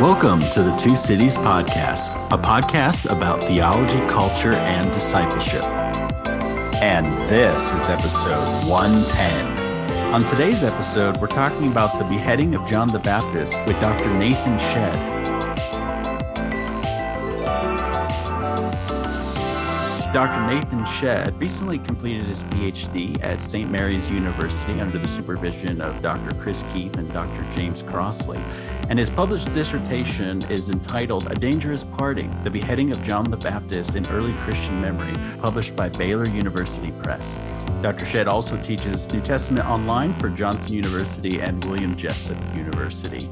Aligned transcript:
Welcome 0.00 0.40
to 0.52 0.62
the 0.62 0.74
Two 0.76 0.96
Cities 0.96 1.36
Podcast, 1.36 2.16
a 2.32 2.38
podcast 2.38 3.04
about 3.14 3.44
theology, 3.44 3.98
culture, 4.08 4.54
and 4.54 4.90
discipleship. 4.90 5.62
And 6.80 7.04
this 7.28 7.70
is 7.74 7.90
episode 7.90 8.66
110. 8.66 10.14
On 10.14 10.24
today's 10.24 10.64
episode, 10.64 11.18
we're 11.18 11.26
talking 11.26 11.70
about 11.70 11.98
the 11.98 12.06
beheading 12.06 12.54
of 12.54 12.66
John 12.66 12.88
the 12.88 12.98
Baptist 12.98 13.58
with 13.66 13.78
Dr. 13.78 14.08
Nathan 14.14 14.58
Shedd. 14.58 15.19
Dr. 20.12 20.44
Nathan 20.44 20.84
Shedd 20.86 21.40
recently 21.40 21.78
completed 21.78 22.26
his 22.26 22.42
PhD 22.42 23.22
at 23.22 23.40
St. 23.40 23.70
Mary's 23.70 24.10
University 24.10 24.80
under 24.80 24.98
the 24.98 25.06
supervision 25.06 25.80
of 25.80 26.02
Dr. 26.02 26.34
Chris 26.34 26.64
Keith 26.72 26.96
and 26.96 27.12
Dr. 27.12 27.46
James 27.54 27.82
Crossley. 27.82 28.40
And 28.88 28.98
his 28.98 29.08
published 29.08 29.52
dissertation 29.52 30.42
is 30.50 30.68
entitled 30.68 31.30
A 31.30 31.36
Dangerous 31.36 31.84
Parting 31.84 32.36
The 32.42 32.50
Beheading 32.50 32.90
of 32.90 33.00
John 33.04 33.30
the 33.30 33.36
Baptist 33.36 33.94
in 33.94 34.04
Early 34.08 34.32
Christian 34.38 34.80
Memory, 34.80 35.14
published 35.38 35.76
by 35.76 35.88
Baylor 35.88 36.28
University 36.28 36.90
Press. 37.04 37.38
Dr. 37.80 38.04
Shedd 38.04 38.26
also 38.26 38.56
teaches 38.56 39.08
New 39.12 39.20
Testament 39.20 39.68
online 39.68 40.18
for 40.18 40.28
Johnson 40.28 40.72
University 40.72 41.40
and 41.40 41.64
William 41.66 41.96
Jessup 41.96 42.36
University. 42.56 43.30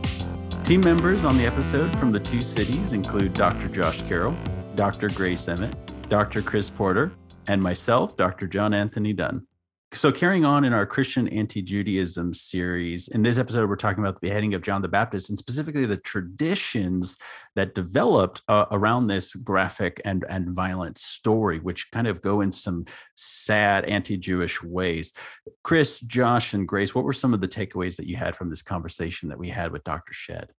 Team 0.62 0.82
members 0.82 1.24
on 1.24 1.36
the 1.36 1.44
episode 1.44 1.98
from 1.98 2.12
the 2.12 2.20
two 2.20 2.40
cities 2.40 2.92
include 2.92 3.32
Dr. 3.32 3.66
Josh 3.66 4.00
Carroll, 4.02 4.36
Dr. 4.76 5.08
Grace 5.08 5.48
Emmett, 5.48 5.74
Dr. 6.08 6.40
Chris 6.40 6.70
Porter, 6.70 7.12
and 7.48 7.62
myself, 7.62 8.16
Dr. 8.16 8.46
John 8.46 8.72
Anthony 8.72 9.12
Dunne. 9.12 9.46
So, 9.92 10.12
carrying 10.12 10.44
on 10.44 10.64
in 10.64 10.72
our 10.72 10.84
Christian 10.86 11.28
anti 11.28 11.62
Judaism 11.62 12.34
series, 12.34 13.08
in 13.08 13.22
this 13.22 13.38
episode, 13.38 13.68
we're 13.68 13.76
talking 13.76 14.02
about 14.02 14.14
the 14.14 14.26
beheading 14.26 14.52
of 14.52 14.62
John 14.62 14.82
the 14.82 14.88
Baptist 14.88 15.28
and 15.30 15.38
specifically 15.38 15.86
the 15.86 15.96
traditions 15.96 17.16
that 17.56 17.74
developed 17.74 18.42
uh, 18.48 18.66
around 18.70 19.06
this 19.06 19.34
graphic 19.34 20.00
and, 20.04 20.24
and 20.28 20.50
violent 20.50 20.98
story, 20.98 21.58
which 21.58 21.90
kind 21.90 22.06
of 22.06 22.20
go 22.20 22.42
in 22.42 22.52
some 22.52 22.84
sad 23.14 23.86
anti 23.86 24.16
Jewish 24.16 24.62
ways. 24.62 25.12
Chris, 25.62 26.00
Josh, 26.00 26.52
and 26.52 26.68
Grace, 26.68 26.94
what 26.94 27.04
were 27.04 27.14
some 27.14 27.32
of 27.32 27.40
the 27.40 27.48
takeaways 27.48 27.96
that 27.96 28.06
you 28.06 28.16
had 28.16 28.36
from 28.36 28.50
this 28.50 28.62
conversation 28.62 29.30
that 29.30 29.38
we 29.38 29.48
had 29.48 29.72
with 29.72 29.84
Dr. 29.84 30.12
Shedd? 30.12 30.52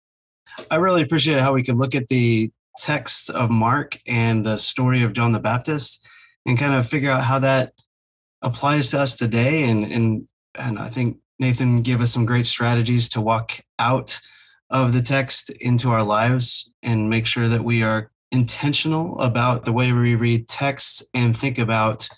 I 0.70 0.76
really 0.76 1.02
appreciate 1.02 1.40
how 1.40 1.52
we 1.52 1.62
could 1.62 1.76
look 1.76 1.94
at 1.94 2.08
the 2.08 2.50
text 2.78 3.30
of 3.30 3.50
Mark 3.50 3.98
and 4.06 4.44
the 4.44 4.56
story 4.56 5.02
of 5.02 5.12
John 5.12 5.32
the 5.32 5.38
Baptist 5.38 6.06
and 6.46 6.58
kind 6.58 6.74
of 6.74 6.88
figure 6.88 7.10
out 7.10 7.24
how 7.24 7.38
that 7.40 7.72
applies 8.42 8.90
to 8.90 9.00
us 9.00 9.16
today. 9.16 9.64
And, 9.64 9.84
and, 9.84 10.28
and 10.54 10.78
I 10.78 10.88
think 10.88 11.18
Nathan 11.38 11.82
gave 11.82 12.00
us 12.00 12.12
some 12.12 12.26
great 12.26 12.46
strategies 12.46 13.08
to 13.10 13.20
walk 13.20 13.52
out 13.78 14.18
of 14.70 14.92
the 14.92 15.02
text 15.02 15.50
into 15.50 15.90
our 15.90 16.02
lives 16.02 16.70
and 16.82 17.10
make 17.10 17.26
sure 17.26 17.48
that 17.48 17.64
we 17.64 17.82
are 17.82 18.10
intentional 18.32 19.18
about 19.20 19.64
the 19.64 19.72
way 19.72 19.92
we 19.92 20.14
read 20.14 20.48
texts 20.48 21.02
and 21.14 21.36
think 21.36 21.58
about 21.58 22.08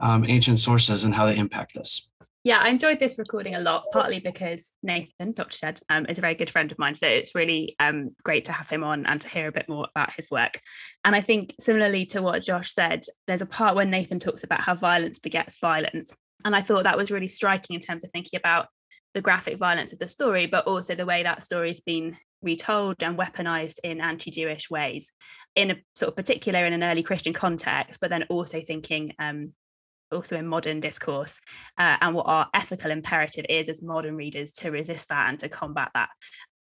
um, 0.00 0.24
ancient 0.26 0.58
sources 0.58 1.04
and 1.04 1.14
how 1.14 1.26
they 1.26 1.36
impact 1.36 1.76
us 1.76 2.08
yeah, 2.46 2.60
I 2.62 2.68
enjoyed 2.68 3.00
this 3.00 3.18
recording 3.18 3.56
a 3.56 3.60
lot, 3.60 3.86
partly 3.90 4.20
because 4.20 4.70
Nathan, 4.80 5.32
Dr. 5.32 5.56
Shedd, 5.56 5.80
um, 5.88 6.06
is 6.08 6.18
a 6.18 6.20
very 6.20 6.36
good 6.36 6.48
friend 6.48 6.70
of 6.70 6.78
mine. 6.78 6.94
So 6.94 7.08
it's 7.08 7.34
really 7.34 7.74
um, 7.80 8.14
great 8.22 8.44
to 8.44 8.52
have 8.52 8.70
him 8.70 8.84
on 8.84 9.04
and 9.04 9.20
to 9.20 9.28
hear 9.28 9.48
a 9.48 9.52
bit 9.52 9.68
more 9.68 9.88
about 9.92 10.12
his 10.12 10.30
work. 10.30 10.60
And 11.04 11.16
I 11.16 11.22
think, 11.22 11.56
similarly 11.58 12.06
to 12.06 12.22
what 12.22 12.44
Josh 12.44 12.72
said, 12.72 13.04
there's 13.26 13.42
a 13.42 13.46
part 13.46 13.74
where 13.74 13.84
Nathan 13.84 14.20
talks 14.20 14.44
about 14.44 14.60
how 14.60 14.76
violence 14.76 15.18
begets 15.18 15.58
violence. 15.58 16.12
And 16.44 16.54
I 16.54 16.62
thought 16.62 16.84
that 16.84 16.96
was 16.96 17.10
really 17.10 17.26
striking 17.26 17.74
in 17.74 17.80
terms 17.80 18.04
of 18.04 18.12
thinking 18.12 18.38
about 18.38 18.68
the 19.12 19.22
graphic 19.22 19.58
violence 19.58 19.92
of 19.92 19.98
the 19.98 20.06
story, 20.06 20.46
but 20.46 20.68
also 20.68 20.94
the 20.94 21.04
way 21.04 21.24
that 21.24 21.42
story's 21.42 21.80
been 21.80 22.16
retold 22.42 22.94
and 23.00 23.18
weaponized 23.18 23.80
in 23.82 24.00
anti-Jewish 24.00 24.70
ways, 24.70 25.10
in 25.56 25.72
a 25.72 25.76
sort 25.96 26.10
of 26.10 26.16
particular 26.16 26.64
in 26.64 26.74
an 26.74 26.84
early 26.84 27.02
Christian 27.02 27.32
context, 27.32 28.00
but 28.00 28.08
then 28.08 28.22
also 28.28 28.60
thinking 28.60 29.14
um, 29.18 29.52
also 30.12 30.36
in 30.36 30.46
modern 30.46 30.80
discourse 30.80 31.34
uh, 31.78 31.96
and 32.00 32.14
what 32.14 32.26
our 32.26 32.48
ethical 32.54 32.90
imperative 32.90 33.46
is 33.48 33.68
as 33.68 33.82
modern 33.82 34.16
readers 34.16 34.50
to 34.52 34.70
resist 34.70 35.08
that 35.08 35.28
and 35.28 35.40
to 35.40 35.48
combat 35.48 35.90
that. 35.94 36.08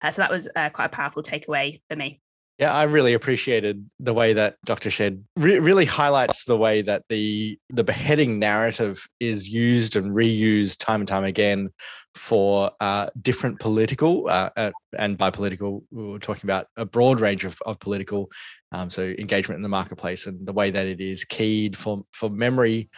Uh, 0.03 0.11
so 0.11 0.23
that 0.23 0.31
was 0.31 0.49
uh, 0.57 0.71
quite 0.71 0.87
a 0.87 0.91
powerful 0.91 1.23
takeaway 1.23 1.81
for 1.89 1.97
me. 1.97 2.21
Yeah, 2.59 2.73
I 2.73 2.85
really 2.85 3.15
appreciated 3.15 3.89
the 3.99 4.13
way 4.13 4.35
that 4.35 4.57
Dr. 4.65 4.91
Shedd 4.91 5.25
re- 5.37 5.59
really 5.59 5.87
highlights 5.87 6.45
the 6.45 6.57
way 6.57 6.83
that 6.83 7.03
the 7.09 7.59
the 7.71 7.83
beheading 7.83 8.39
narrative 8.39 9.09
is 9.19 9.49
used 9.49 9.97
and 9.97 10.15
reused 10.15 10.79
time 10.79 11.01
and 11.01 11.09
time 11.09 11.25
again 11.25 11.71
for 12.15 12.71
uh, 12.81 13.09
different 13.21 13.59
political 13.59 14.29
uh, 14.29 14.51
uh, 14.57 14.71
and 14.99 15.17
by 15.17 15.31
political 15.31 15.83
we 15.91 16.05
were 16.05 16.19
talking 16.19 16.45
about 16.45 16.67
a 16.77 16.85
broad 16.85 17.21
range 17.21 17.45
of, 17.45 17.59
of 17.65 17.81
political 17.81 18.31
um, 18.71 18.91
so 18.91 19.15
engagement 19.19 19.57
in 19.57 19.63
the 19.63 19.69
marketplace 19.69 20.27
and 20.27 20.47
the 20.47 20.53
way 20.53 20.71
that 20.71 20.87
it 20.87 21.01
is 21.01 21.25
keyed 21.25 21.77
for 21.77 22.03
for 22.13 22.29
memory 22.29 22.91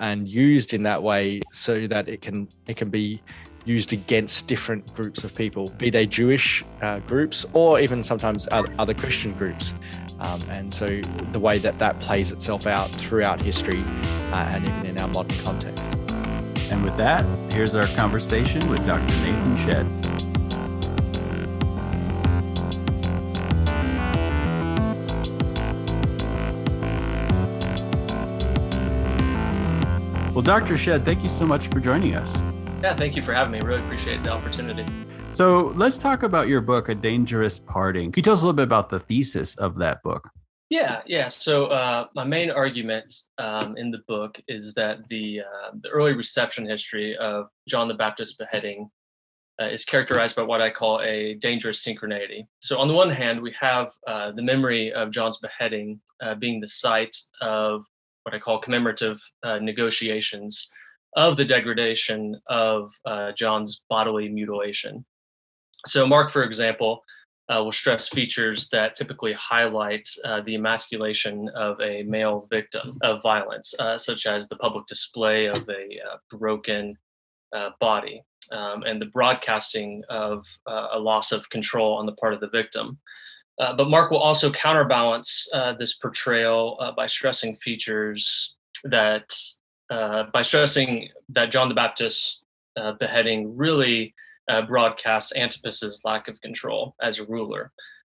and 0.00 0.28
used 0.28 0.74
in 0.74 0.82
that 0.82 1.02
way 1.02 1.40
so 1.52 1.86
that 1.86 2.08
it 2.08 2.20
can 2.20 2.48
it 2.66 2.76
can 2.76 2.90
be 2.90 3.22
used 3.64 3.92
against 3.92 4.46
different 4.46 4.92
groups 4.94 5.22
of 5.22 5.34
people, 5.34 5.68
be 5.78 5.90
they 5.90 6.06
Jewish 6.06 6.64
uh, 6.80 6.98
groups 7.00 7.44
or 7.52 7.78
even 7.78 8.02
sometimes 8.02 8.48
other 8.50 8.94
Christian 8.94 9.32
groups. 9.34 9.74
Um, 10.18 10.40
and 10.50 10.72
so 10.72 11.00
the 11.32 11.38
way 11.38 11.58
that 11.58 11.78
that 11.78 12.00
plays 12.00 12.32
itself 12.32 12.66
out 12.66 12.90
throughout 12.90 13.40
history 13.40 13.82
uh, 14.32 14.48
and 14.48 14.66
even 14.66 14.86
in 14.86 14.98
our 14.98 15.08
modern 15.08 15.38
context. 15.40 15.94
And 16.70 16.84
with 16.84 16.96
that, 16.96 17.24
here's 17.52 17.74
our 17.74 17.86
conversation 17.88 18.66
with 18.68 18.84
Dr. 18.86 19.14
Nathan 19.22 19.56
Shedd. 19.56 20.19
Well, 30.40 30.58
Dr. 30.58 30.78
Shedd, 30.78 31.04
thank 31.04 31.22
you 31.22 31.28
so 31.28 31.44
much 31.44 31.68
for 31.68 31.80
joining 31.80 32.14
us. 32.14 32.42
Yeah, 32.82 32.96
thank 32.96 33.14
you 33.14 33.22
for 33.22 33.34
having 33.34 33.52
me. 33.52 33.60
Really 33.62 33.82
appreciate 33.82 34.22
the 34.22 34.30
opportunity. 34.30 34.86
So 35.32 35.74
let's 35.76 35.98
talk 35.98 36.22
about 36.22 36.48
your 36.48 36.62
book, 36.62 36.88
A 36.88 36.94
Dangerous 36.94 37.58
Parting. 37.58 38.10
Can 38.10 38.20
you 38.20 38.22
tell 38.22 38.32
us 38.32 38.40
a 38.40 38.46
little 38.46 38.56
bit 38.56 38.62
about 38.62 38.88
the 38.88 39.00
thesis 39.00 39.54
of 39.56 39.76
that 39.80 40.02
book? 40.02 40.30
Yeah, 40.70 41.02
yeah. 41.04 41.28
So 41.28 41.66
uh, 41.66 42.06
my 42.14 42.24
main 42.24 42.50
argument 42.50 43.14
um, 43.36 43.76
in 43.76 43.90
the 43.90 44.00
book 44.08 44.40
is 44.48 44.72
that 44.76 45.06
the 45.10 45.40
uh, 45.40 45.72
the 45.82 45.90
early 45.90 46.14
reception 46.14 46.64
history 46.66 47.14
of 47.18 47.48
John 47.68 47.86
the 47.86 47.92
Baptist 47.92 48.38
beheading 48.38 48.88
uh, 49.60 49.66
is 49.66 49.84
characterized 49.84 50.36
by 50.36 50.42
what 50.42 50.62
I 50.62 50.70
call 50.70 51.02
a 51.02 51.34
dangerous 51.34 51.84
synchronicity. 51.84 52.46
So 52.60 52.78
on 52.78 52.88
the 52.88 52.94
one 52.94 53.10
hand, 53.10 53.42
we 53.42 53.54
have 53.60 53.92
uh, 54.06 54.32
the 54.32 54.42
memory 54.42 54.90
of 54.90 55.10
John's 55.10 55.36
beheading 55.36 56.00
uh, 56.22 56.34
being 56.34 56.62
the 56.62 56.68
site 56.68 57.14
of 57.42 57.84
what 58.30 58.36
I 58.36 58.40
call 58.40 58.60
commemorative 58.60 59.20
uh, 59.42 59.58
negotiations 59.58 60.68
of 61.16 61.36
the 61.36 61.44
degradation 61.44 62.40
of 62.46 62.92
uh, 63.04 63.32
John's 63.32 63.82
bodily 63.90 64.28
mutilation. 64.28 65.04
So, 65.86 66.06
Mark, 66.06 66.30
for 66.30 66.44
example, 66.44 67.02
uh, 67.48 67.64
will 67.64 67.72
stress 67.72 68.08
features 68.08 68.68
that 68.70 68.94
typically 68.94 69.32
highlight 69.32 70.06
uh, 70.24 70.42
the 70.42 70.54
emasculation 70.54 71.48
of 71.56 71.80
a 71.80 72.04
male 72.04 72.46
victim 72.50 72.96
of 73.02 73.20
violence, 73.20 73.74
uh, 73.80 73.98
such 73.98 74.26
as 74.26 74.48
the 74.48 74.56
public 74.56 74.86
display 74.86 75.46
of 75.46 75.68
a 75.68 75.98
uh, 76.08 76.16
broken 76.30 76.94
body 77.80 78.22
um, 78.52 78.84
and 78.84 79.02
the 79.02 79.06
broadcasting 79.06 80.04
of 80.08 80.46
a 80.68 81.00
loss 81.00 81.32
of 81.32 81.50
control 81.50 81.94
on 81.94 82.06
the 82.06 82.12
part 82.12 82.32
of 82.32 82.38
the 82.38 82.50
victim. 82.50 82.96
Uh, 83.60 83.74
but 83.76 83.90
Mark 83.90 84.10
will 84.10 84.18
also 84.18 84.50
counterbalance 84.50 85.46
uh, 85.52 85.74
this 85.74 85.94
portrayal 85.94 86.78
uh, 86.80 86.92
by 86.92 87.06
stressing 87.06 87.56
features 87.56 88.56
that, 88.84 89.36
uh, 89.90 90.24
by 90.32 90.40
stressing 90.40 91.10
that 91.28 91.52
John 91.52 91.68
the 91.68 91.74
Baptist 91.74 92.42
uh, 92.76 92.92
beheading 92.92 93.54
really 93.56 94.14
broadcasts 94.66 95.32
Antipas's 95.36 96.00
lack 96.04 96.26
of 96.26 96.40
control 96.40 96.96
as 97.00 97.20
a 97.20 97.26
ruler, 97.26 97.70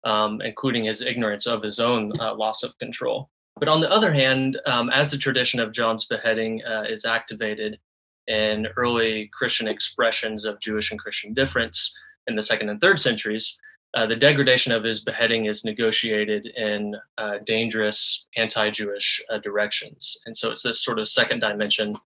um, 0.04 0.42
including 0.42 0.86
his 0.86 1.02
ignorance 1.02 1.46
of 1.46 1.62
his 1.62 1.80
own 1.80 2.10
loss 2.10 2.64
of 2.64 2.76
control. 2.80 3.30
But 3.60 3.68
on 3.68 3.82
the 3.82 3.92
other 3.92 4.12
hand, 4.12 4.60
um, 4.66 4.90
as 4.90 5.12
the 5.12 5.18
tradition 5.20 5.60
of 5.60 5.74
John's 5.74 6.06
beheading 6.06 6.64
is 6.90 7.06
activated 7.06 7.78
in 8.26 8.68
early 8.78 9.30
Christian 9.32 9.68
expressions 9.68 10.44
of 10.44 10.60
Jewish 10.60 10.90
and 10.90 11.00
Christian 11.00 11.36
difference 11.36 11.96
in 12.26 12.36
the 12.36 12.42
second 12.42 12.70
and 12.70 12.82
third 12.82 13.00
centuries, 13.00 13.56
uh, 13.94 14.06
the 14.06 14.16
degradation 14.16 14.72
of 14.72 14.84
his 14.84 15.02
beheading 15.02 15.46
is 15.46 15.66
negotiated 15.66 16.48
in 16.48 16.96
uh, 17.18 17.38
dangerous 17.46 18.28
anti-Jewish 18.38 19.24
uh, 19.30 19.38
directions, 19.40 20.18
and 20.26 20.36
so 20.36 20.52
it's 20.52 20.64
this 20.64 20.84
sort 20.84 21.00
of 21.00 21.08
second 21.08 21.40
dimension 21.40 21.98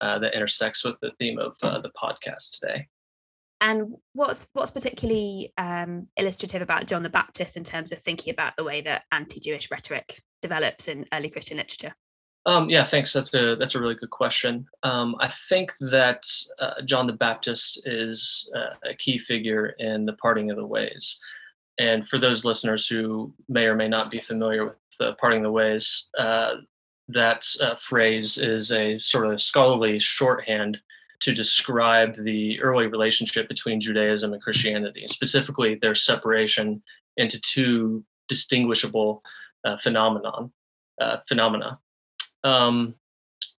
uh, 0.00 0.18
that 0.18 0.34
intersects 0.34 0.84
with 0.84 0.96
the 1.00 1.10
theme 1.18 1.38
of 1.38 1.56
uh, 1.62 1.80
the 1.80 1.90
podcast 1.90 2.58
today. 2.60 2.88
And 3.60 3.94
what's 4.12 4.46
what's 4.52 4.70
particularly 4.70 5.52
um, 5.56 6.08
illustrative 6.16 6.60
about 6.60 6.86
John 6.86 7.02
the 7.02 7.08
Baptist 7.08 7.56
in 7.56 7.64
terms 7.64 7.92
of 7.92 7.98
thinking 7.98 8.32
about 8.32 8.54
the 8.56 8.64
way 8.64 8.82
that 8.82 9.04
anti-Jewish 9.10 9.70
rhetoric 9.70 10.22
develops 10.42 10.88
in 10.88 11.06
early 11.12 11.30
Christian 11.30 11.56
literature? 11.56 11.94
Um, 12.46 12.68
yeah, 12.68 12.86
thanks. 12.86 13.12
That's 13.12 13.32
a 13.34 13.56
that's 13.56 13.74
a 13.74 13.80
really 13.80 13.94
good 13.94 14.10
question. 14.10 14.66
Um, 14.82 15.16
I 15.18 15.32
think 15.48 15.72
that 15.80 16.24
uh, 16.58 16.82
John 16.84 17.06
the 17.06 17.14
Baptist 17.14 17.80
is 17.86 18.50
uh, 18.54 18.74
a 18.84 18.94
key 18.94 19.16
figure 19.18 19.68
in 19.78 20.04
the 20.04 20.12
parting 20.14 20.50
of 20.50 20.56
the 20.56 20.66
ways. 20.66 21.18
and 21.78 22.06
for 22.08 22.18
those 22.18 22.44
listeners 22.44 22.86
who 22.86 23.32
may 23.48 23.64
or 23.64 23.74
may 23.74 23.88
not 23.88 24.10
be 24.10 24.20
familiar 24.20 24.64
with 24.64 24.76
the 24.98 25.14
Parting 25.14 25.40
of 25.40 25.44
the 25.44 25.50
Ways, 25.52 26.08
uh, 26.18 26.56
that 27.08 27.44
uh, 27.60 27.74
phrase 27.76 28.38
is 28.38 28.70
a 28.72 28.98
sort 28.98 29.26
of 29.26 29.40
scholarly 29.42 29.98
shorthand 29.98 30.78
to 31.20 31.34
describe 31.34 32.14
the 32.24 32.60
early 32.60 32.86
relationship 32.86 33.48
between 33.48 33.80
Judaism 33.80 34.32
and 34.32 34.42
Christianity, 34.42 35.06
specifically 35.08 35.76
their 35.76 35.94
separation 35.94 36.82
into 37.16 37.40
two 37.40 38.04
distinguishable 38.28 39.22
uh, 39.64 39.76
phenomenon 39.78 40.52
uh, 41.00 41.18
phenomena. 41.28 41.78
Um, 42.44 42.94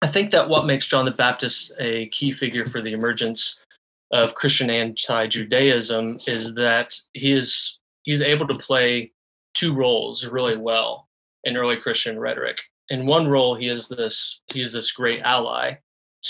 I 0.03 0.11
think 0.11 0.31
that 0.33 0.49
what 0.49 0.67
makes 0.67 0.87
John 0.87 1.07
the 1.07 1.11
Baptist 1.11 1.73
a 1.79 2.09
key 2.09 2.31
figure 2.31 2.67
for 2.67 2.83
the 2.83 2.93
emergence 2.93 3.61
of 4.13 4.35
Christian 4.35 4.71
anti-Judaism 4.71 6.21
is 6.27 6.55
that 6.55 6.95
he 7.15 7.33
is 7.33 7.79
he's 8.03 8.21
able 8.21 8.47
to 8.47 8.55
play 8.55 9.11
two 9.55 9.75
roles 9.75 10.27
really 10.27 10.57
well 10.57 11.09
in 11.45 11.57
early 11.57 11.77
Christian 11.77 12.19
rhetoric. 12.19 12.59
In 12.91 13.07
one 13.07 13.27
role, 13.29 13.55
he 13.55 13.69
is 13.69 13.89
this 13.89 14.41
he 14.53 14.61
is 14.61 14.73
this 14.73 14.93
great 14.93 15.23
ally 15.23 15.75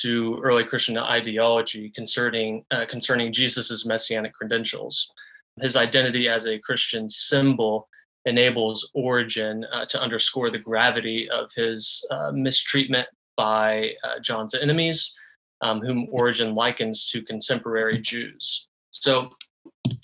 to 0.03 0.41
early 0.43 0.65
Christian 0.65 0.97
ideology 0.97 1.91
concerning 1.91 2.65
uh, 2.71 2.87
concerning 2.89 3.33
Jesus's 3.33 3.85
messianic 3.85 4.33
credentials. 4.35 5.13
His 5.61 5.77
identity 5.77 6.29
as 6.29 6.47
a 6.47 6.59
Christian 6.59 7.09
symbol 7.09 7.89
enables 8.27 8.89
Origen 8.95 9.65
uh, 9.73 9.85
to 9.87 10.01
underscore 10.01 10.51
the 10.51 10.59
gravity 10.59 11.29
of 11.31 11.51
his 11.55 12.05
uh, 12.11 12.31
mistreatment 12.33 13.09
by 13.37 13.93
uh, 14.05 14.21
John's 14.21 14.55
enemies, 14.55 15.15
um, 15.61 15.81
whom 15.81 16.09
Origen 16.11 16.55
likens 16.55 17.07
to 17.11 17.23
contemporary 17.23 18.01
Jews. 18.01 18.67
So, 18.91 19.31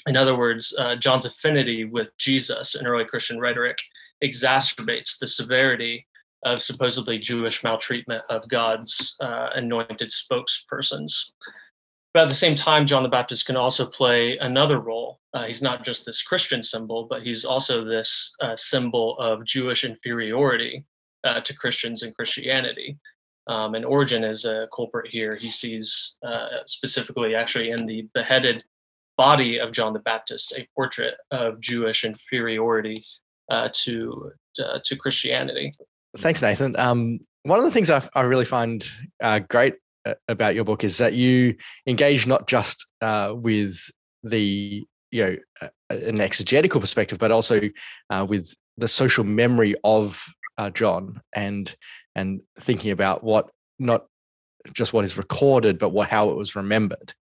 in 0.07 0.17
other 0.17 0.37
words, 0.37 0.75
uh, 0.79 0.97
John's 0.97 1.27
affinity 1.27 1.85
with 1.85 2.17
Jesus 2.19 2.75
in 2.75 2.87
early 2.87 3.05
Christian 3.05 3.39
rhetoric 3.39 3.79
exacerbates 4.23 5.19
the 5.19 5.29
severity 5.29 6.07
of 6.45 6.63
supposedly 6.63 7.19
Jewish 7.19 7.63
maltreatment 7.63 8.23
of 8.31 8.49
God's 8.49 9.15
uh, 9.21 9.51
anointed 9.55 10.11
spokespersons. 10.11 11.31
But 12.13 12.25
at 12.25 12.29
the 12.29 12.35
same 12.35 12.57
time, 12.57 12.87
John 12.87 13.05
the 13.05 13.09
Baptist 13.09 13.47
can 13.47 13.57
also 13.57 13.87
play 13.87 14.37
another 14.39 14.81
role. 14.81 15.21
Uh, 15.33 15.45
he's 15.45 15.63
not 15.63 15.85
just 15.85 16.05
this 16.05 16.23
Christian 16.23 16.63
symbol, 16.63 17.07
but 17.09 17.23
he's 17.23 17.45
also 17.45 17.85
this 17.85 18.35
uh, 18.41 18.57
symbol 18.57 19.17
of 19.19 19.45
Jewish 19.45 19.85
inferiority 19.85 20.85
uh, 21.23 21.41
to 21.41 21.55
Christians 21.55 22.03
and 22.03 22.15
Christianity. 22.15 22.99
Um, 23.47 23.75
and 23.77 23.85
Origen 23.85 24.25
is 24.25 24.45
a 24.45 24.67
culprit 24.75 25.09
here. 25.09 25.37
He 25.37 25.51
sees 25.53 26.17
uh, 26.27 26.49
specifically, 26.67 27.37
actually, 27.37 27.71
in 27.71 27.87
the 27.87 28.09
beheaded 28.13 28.65
body 29.17 29.61
of 29.61 29.71
John 29.71 29.93
the 29.93 30.01
Baptist, 30.01 30.53
a 30.57 30.69
portrait 30.75 31.15
of 31.31 31.61
Jewish 31.61 32.05
inferiority 32.05 33.05
uh, 33.51 33.69
to 33.85 34.33
uh, 34.59 34.81
to 34.85 34.97
Christianity. 34.97 35.75
Thanks, 36.17 36.43
Nathan. 36.43 36.75
Um, 36.79 37.21
one 37.45 37.59
of 37.59 37.65
the 37.65 37.71
things 37.71 37.89
I, 37.89 38.07
I 38.15 38.23
really 38.23 38.45
find 38.45 38.85
great 39.49 39.75
about 40.29 40.55
your 40.55 40.65
book 40.65 40.85
is 40.85 40.99
that 40.99 41.15
you 41.15 41.57
engage 41.87 42.27
not 42.27 42.47
just 42.47 42.87
uh, 43.01 43.33
with 43.35 43.91
the 44.23 44.87
you 45.11 45.25
know 45.25 45.37
an 45.91 46.21
exegetical 46.21 46.81
perspective, 46.81 47.19
but 47.19 47.33
also 47.33 47.61
uh, 48.11 48.27
with 48.29 48.55
the 48.77 48.89
social 48.89 49.25
memory 49.25 49.75
of 49.85 50.25
uh, 50.59 50.71
John 50.71 51.21
and 51.33 51.75
and 52.15 52.41
thinking 52.61 52.91
about 52.91 53.25
what 53.25 53.51
not 53.79 54.07
just 54.73 54.93
what 54.93 55.05
is 55.05 55.17
recorded, 55.17 55.79
but 55.79 55.91
what 55.91 56.09
how 56.09 56.31
it 56.31 56.37
was 56.37 56.55
remembered. 56.55 57.15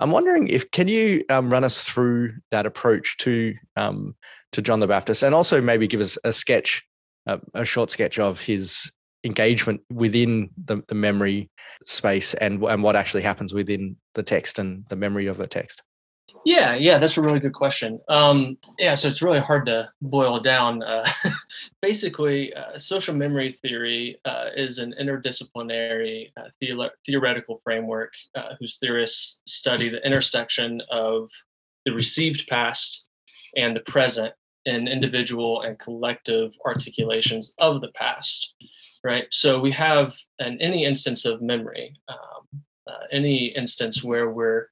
I'm 0.00 0.10
wondering 0.10 0.48
if 0.48 0.70
can 0.70 0.88
you 0.88 1.24
um, 1.28 1.50
run 1.50 1.64
us 1.64 1.82
through 1.82 2.34
that 2.50 2.66
approach 2.66 3.16
to 3.18 3.54
um, 3.76 4.14
to 4.52 4.62
John 4.62 4.80
the 4.80 4.86
Baptist, 4.86 5.22
and 5.22 5.34
also 5.34 5.60
maybe 5.60 5.86
give 5.86 6.00
us 6.00 6.18
a 6.24 6.32
sketch 6.32 6.84
a, 7.26 7.40
a 7.54 7.64
short 7.64 7.90
sketch 7.90 8.18
of 8.18 8.40
his 8.40 8.92
engagement 9.24 9.80
within 9.92 10.50
the, 10.64 10.82
the 10.88 10.94
memory 10.94 11.50
space 11.84 12.34
and 12.34 12.62
and 12.62 12.82
what 12.82 12.96
actually 12.96 13.22
happens 13.22 13.52
within 13.52 13.96
the 14.14 14.22
text 14.22 14.58
and 14.58 14.84
the 14.88 14.96
memory 14.96 15.26
of 15.26 15.36
the 15.36 15.46
text? 15.46 15.82
Yeah 16.44 16.74
yeah 16.74 16.98
that's 16.98 17.16
a 17.16 17.20
really 17.20 17.40
good 17.40 17.54
question. 17.54 18.00
Um, 18.08 18.58
yeah 18.78 18.94
so 18.94 19.08
it's 19.08 19.22
really 19.22 19.40
hard 19.40 19.66
to 19.66 19.90
boil 20.02 20.40
down 20.40 20.82
uh, 20.82 21.08
basically 21.82 22.52
uh, 22.54 22.78
social 22.78 23.14
memory 23.14 23.58
theory 23.60 24.18
uh, 24.24 24.46
is 24.56 24.78
an 24.78 24.94
interdisciplinary 25.00 26.30
uh, 26.36 26.48
the- 26.60 26.92
theoretical 27.04 27.60
framework 27.64 28.12
uh, 28.34 28.54
whose 28.60 28.78
theorists 28.78 29.40
study 29.46 29.88
the 29.88 30.04
intersection 30.06 30.80
of 30.90 31.28
the 31.84 31.92
received 31.92 32.46
past 32.48 33.04
and 33.56 33.74
the 33.74 33.80
present 33.80 34.32
in 34.68 34.86
individual 34.86 35.62
and 35.62 35.78
collective 35.78 36.52
articulations 36.66 37.54
of 37.58 37.80
the 37.80 37.90
past, 37.92 38.54
right? 39.08 39.26
So 39.30 39.58
we 39.58 39.72
have 39.72 40.14
in 40.38 40.60
any 40.60 40.84
instance 40.84 41.24
of 41.24 41.40
memory, 41.40 41.94
um, 42.08 42.62
uh, 42.86 43.04
any 43.10 43.46
instance 43.46 44.04
where 44.04 44.28
we're 44.30 44.66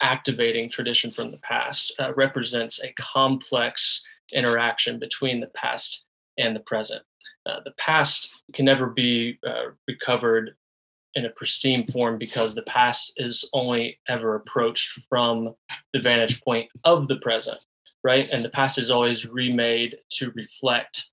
activating 0.00 0.70
tradition 0.70 1.10
from 1.10 1.32
the 1.32 1.38
past 1.38 1.92
uh, 1.98 2.12
represents 2.14 2.80
a 2.82 2.94
complex 2.96 4.04
interaction 4.32 5.00
between 5.00 5.40
the 5.40 5.48
past 5.48 6.04
and 6.38 6.54
the 6.54 6.60
present. 6.60 7.02
Uh, 7.44 7.58
the 7.64 7.74
past 7.76 8.32
can 8.54 8.64
never 8.64 8.86
be 8.86 9.38
uh, 9.44 9.72
recovered 9.88 10.54
in 11.14 11.24
a 11.24 11.30
pristine 11.30 11.84
form 11.84 12.18
because 12.18 12.54
the 12.54 12.62
past 12.62 13.12
is 13.16 13.44
only 13.52 13.98
ever 14.08 14.36
approached 14.36 15.00
from 15.08 15.52
the 15.92 16.00
vantage 16.00 16.40
point 16.42 16.70
of 16.84 17.08
the 17.08 17.16
present 17.16 17.58
right? 18.04 18.28
And 18.30 18.44
the 18.44 18.50
past 18.50 18.78
is 18.78 18.90
always 18.90 19.26
remade 19.26 19.98
to 20.18 20.32
reflect 20.34 21.10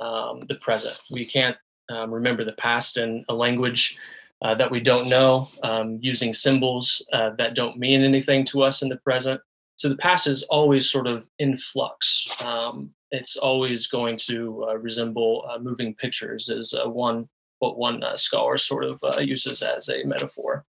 um, 0.00 0.42
the 0.48 0.56
present. 0.56 0.96
We 1.10 1.26
can't 1.26 1.56
um, 1.88 2.12
remember 2.12 2.44
the 2.44 2.52
past 2.52 2.96
in 2.96 3.24
a 3.28 3.34
language 3.34 3.96
uh, 4.42 4.54
that 4.54 4.70
we 4.70 4.80
don't 4.80 5.08
know, 5.08 5.48
um, 5.62 5.98
using 6.02 6.34
symbols 6.34 7.06
uh, 7.12 7.30
that 7.38 7.54
don't 7.54 7.78
mean 7.78 8.02
anything 8.02 8.44
to 8.44 8.62
us 8.62 8.82
in 8.82 8.88
the 8.88 8.96
present. 8.98 9.40
So 9.76 9.88
the 9.88 9.96
past 9.96 10.26
is 10.26 10.42
always 10.44 10.90
sort 10.90 11.06
of 11.06 11.24
in 11.38 11.58
flux. 11.58 12.28
Um, 12.40 12.90
it's 13.10 13.36
always 13.36 13.86
going 13.86 14.16
to 14.18 14.66
uh, 14.68 14.74
resemble 14.76 15.48
uh, 15.48 15.58
moving 15.58 15.94
pictures, 15.94 16.48
is 16.48 16.74
uh, 16.74 16.88
one 16.88 17.28
what 17.60 17.78
one 17.78 18.02
uh, 18.02 18.16
scholar 18.16 18.58
sort 18.58 18.84
of 18.84 19.00
uses 19.20 19.62
as 19.62 19.88
a 19.88 20.04
metaphor. 20.04 20.64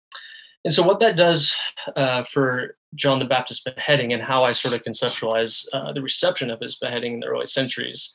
And 0.65 0.73
so, 0.73 0.83
what 0.83 0.99
that 0.99 1.17
does 1.17 1.55
for 2.31 2.77
John 2.95 3.19
the 3.19 3.25
Baptist 3.25 3.65
beheading 3.65 4.13
and 4.13 4.21
how 4.21 4.43
I 4.43 4.51
sort 4.51 4.73
of 4.73 4.83
conceptualize 4.83 5.65
the 5.93 6.01
reception 6.01 6.51
of 6.51 6.59
his 6.59 6.75
beheading 6.75 7.13
in 7.15 7.19
the 7.21 7.27
early 7.27 7.47
centuries 7.47 8.13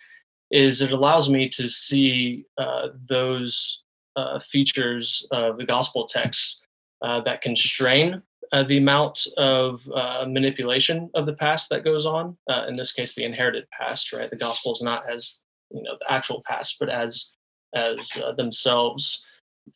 is 0.50 0.82
it 0.82 0.92
allows 0.92 1.28
me 1.28 1.48
to 1.48 1.68
see 1.68 2.46
uh, 2.56 2.88
those 3.08 3.82
uh, 4.16 4.38
features 4.38 5.26
of 5.30 5.58
the 5.58 5.64
gospel 5.64 6.06
texts 6.06 6.62
uh, 7.02 7.20
that 7.20 7.42
constrain 7.42 8.22
uh, 8.52 8.62
the 8.64 8.78
amount 8.78 9.26
of 9.36 9.86
manipulation 10.26 11.10
of 11.14 11.26
the 11.26 11.34
past 11.34 11.68
that 11.68 11.84
goes 11.84 12.06
on. 12.06 12.36
in 12.66 12.76
this 12.76 12.92
case, 12.92 13.14
the 13.14 13.24
inherited 13.24 13.68
past, 13.70 14.12
right? 14.12 14.30
The 14.30 14.36
gospel 14.36 14.72
is 14.72 14.82
not 14.82 15.02
as 15.08 15.42
you 15.70 15.82
know 15.82 15.96
the 16.00 16.10
actual 16.10 16.42
past, 16.46 16.76
but 16.80 16.88
as 16.88 17.30
as 17.74 18.16
themselves 18.36 19.22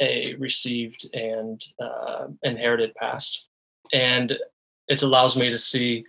a 0.00 0.34
received 0.34 1.08
and 1.12 1.62
uh, 1.80 2.28
inherited 2.42 2.94
past. 2.94 3.46
And 3.92 4.38
it 4.88 5.02
allows 5.02 5.36
me 5.36 5.50
to 5.50 5.58
see 5.58 6.04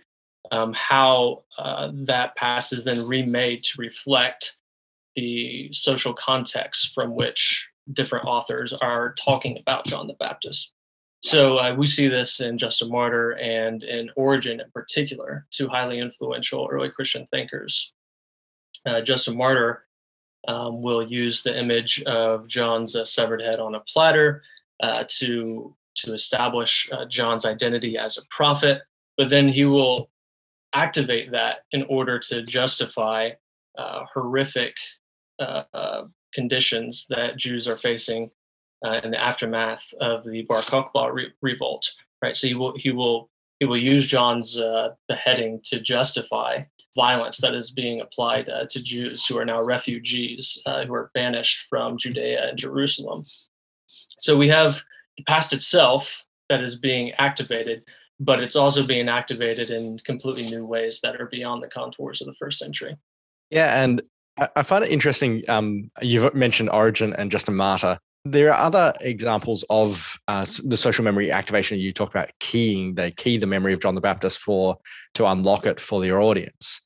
um, 0.54 0.72
how 0.72 1.42
uh, 1.58 1.90
that 1.92 2.36
past 2.36 2.72
is 2.72 2.84
then 2.84 3.06
remade 3.06 3.64
to 3.64 3.80
reflect 3.80 4.56
the 5.16 5.68
social 5.72 6.14
context 6.14 6.92
from 6.94 7.16
which 7.16 7.66
different 7.92 8.24
authors 8.24 8.72
are 8.72 9.14
talking 9.14 9.58
about 9.58 9.84
John 9.86 10.06
the 10.06 10.14
Baptist. 10.14 10.72
So 11.22 11.56
uh, 11.56 11.74
we 11.74 11.88
see 11.88 12.06
this 12.06 12.40
in 12.40 12.56
Justin 12.56 12.90
Martyr 12.90 13.32
and 13.32 13.82
in 13.82 14.10
Origen 14.14 14.60
in 14.60 14.70
particular, 14.70 15.44
two 15.50 15.68
highly 15.68 15.98
influential 15.98 16.68
early 16.70 16.90
Christian 16.90 17.26
thinkers. 17.32 17.92
Uh, 18.86 19.00
Justin 19.00 19.36
Martyr 19.36 19.86
um, 20.46 20.82
will 20.82 21.02
use 21.02 21.42
the 21.42 21.58
image 21.58 22.00
of 22.02 22.46
John's 22.46 22.94
uh, 22.94 23.04
severed 23.04 23.40
head 23.40 23.58
on 23.58 23.74
a 23.74 23.80
platter 23.92 24.42
uh, 24.80 25.04
to 25.18 25.74
to 25.96 26.12
establish 26.12 26.88
uh, 26.92 27.06
John's 27.06 27.44
identity 27.44 27.96
as 27.96 28.18
a 28.18 28.22
prophet, 28.28 28.82
but 29.16 29.30
then 29.30 29.48
he 29.48 29.64
will 29.64 30.10
activate 30.74 31.30
that 31.30 31.58
in 31.72 31.84
order 31.88 32.18
to 32.18 32.42
justify 32.42 33.30
uh, 33.78 34.04
horrific 34.12 34.74
uh, 35.38 35.64
uh, 35.72 36.04
conditions 36.34 37.06
that 37.08 37.36
Jews 37.36 37.66
are 37.68 37.78
facing 37.78 38.30
in 39.02 39.12
the 39.12 39.22
aftermath 39.22 39.94
of 39.98 40.24
the 40.26 40.42
Bar 40.42 40.60
Kokhba 40.60 41.10
re- 41.10 41.32
revolt. 41.40 41.90
Right, 42.20 42.36
so 42.36 42.46
he 42.46 42.54
will 42.54 42.74
he 42.76 42.90
will 42.90 43.30
he 43.60 43.66
will 43.66 43.78
use 43.78 44.06
John's 44.06 44.60
beheading 45.08 45.60
to 45.64 45.80
justify 45.80 46.64
violence 46.94 47.38
that 47.38 47.54
is 47.54 47.70
being 47.70 48.00
applied 48.00 48.48
uh, 48.48 48.66
to 48.70 48.82
Jews 48.82 49.26
who 49.26 49.38
are 49.38 49.44
now 49.44 49.62
refugees 49.62 50.60
uh, 50.66 50.84
who 50.84 50.94
are 50.94 51.10
banished 51.14 51.66
from 51.68 51.98
Judea 51.98 52.48
and 52.48 52.58
Jerusalem. 52.58 53.24
So 54.18 54.36
we 54.36 54.48
have 54.48 54.80
the 55.16 55.24
past 55.24 55.52
itself 55.52 56.24
that 56.48 56.62
is 56.62 56.76
being 56.76 57.12
activated, 57.12 57.84
but 58.24 58.40
it's 58.40 58.56
also 58.56 58.86
being 58.86 59.08
activated 59.08 59.70
in 59.70 59.98
completely 60.00 60.46
new 60.46 60.64
ways 60.64 61.00
that 61.02 61.20
are 61.20 61.26
beyond 61.26 61.62
the 61.62 61.68
contours 61.68 62.20
of 62.20 62.26
the 62.26 62.34
first 62.34 62.58
century. 62.58 62.96
Yeah, 63.50 63.82
and 63.82 64.02
I 64.56 64.62
find 64.62 64.84
it 64.84 64.90
interesting. 64.90 65.42
Um, 65.48 65.90
you've 66.02 66.34
mentioned 66.34 66.70
Origen 66.70 67.12
and 67.14 67.30
Justin 67.30 67.54
Martyr. 67.54 67.98
There 68.24 68.52
are 68.52 68.58
other 68.58 68.94
examples 69.02 69.64
of 69.68 70.18
uh, 70.28 70.46
the 70.64 70.78
social 70.78 71.04
memory 71.04 71.30
activation. 71.30 71.78
You 71.78 71.92
talk 71.92 72.10
about 72.10 72.30
keying, 72.40 72.94
they 72.94 73.10
key 73.10 73.36
the 73.36 73.46
memory 73.46 73.74
of 73.74 73.80
John 73.80 73.94
the 73.94 74.00
Baptist 74.00 74.38
for 74.38 74.78
to 75.14 75.26
unlock 75.26 75.66
it 75.66 75.78
for 75.78 76.00
their 76.00 76.20
audience. 76.20 76.80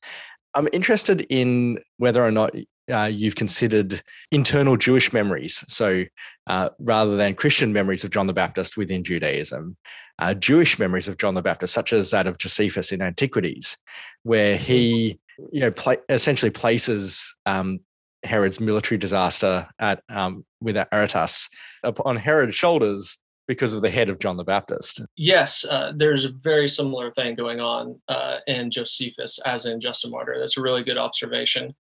I'm 0.53 0.67
interested 0.73 1.25
in 1.29 1.79
whether 1.97 2.23
or 2.23 2.31
not 2.31 2.53
uh, 2.89 3.09
you've 3.11 3.35
considered 3.35 4.01
internal 4.31 4.77
Jewish 4.77 5.13
memories. 5.13 5.63
So 5.67 6.05
uh, 6.47 6.69
rather 6.79 7.15
than 7.15 7.35
Christian 7.35 7.73
memories 7.73 8.03
of 8.03 8.11
John 8.11 8.27
the 8.27 8.33
Baptist 8.33 8.77
within 8.77 9.03
Judaism, 9.03 9.77
uh, 10.19 10.33
Jewish 10.33 10.79
memories 10.79 11.07
of 11.07 11.17
John 11.17 11.35
the 11.35 11.41
Baptist, 11.41 11.73
such 11.73 11.93
as 11.93 12.11
that 12.11 12.27
of 12.27 12.37
Josephus 12.37 12.91
in 12.91 13.01
Antiquities, 13.01 13.77
where 14.23 14.57
he 14.57 15.19
you 15.51 15.61
know 15.61 15.73
essentially 16.09 16.51
places 16.51 17.35
um, 17.45 17.79
Herod's 18.23 18.59
military 18.59 18.97
disaster 18.97 19.67
at 19.79 20.03
um, 20.09 20.45
with 20.61 20.77
Aretas 20.91 21.49
upon 21.83 22.17
Herod's 22.17 22.55
shoulders 22.55 23.17
because 23.47 23.73
of 23.73 23.81
the 23.81 23.89
head 23.89 24.09
of 24.09 24.19
John 24.19 24.37
the 24.37 24.43
Baptist. 24.43 25.01
Yes, 25.17 25.65
uh, 25.65 25.91
there's 25.95 26.23
a 26.23 26.29
very 26.29 26.67
similar 26.67 27.11
thing 27.11 27.35
going 27.35 27.59
on 27.59 27.99
uh, 28.07 28.37
in 28.45 28.69
Josephus 28.69 29.39
as 29.43 29.65
in 29.65 29.81
Justin 29.81 30.11
Martyr. 30.11 30.37
That's 30.39 30.57
a 30.57 30.61
really 30.61 30.83
good 30.83 30.99
observation. 30.99 31.73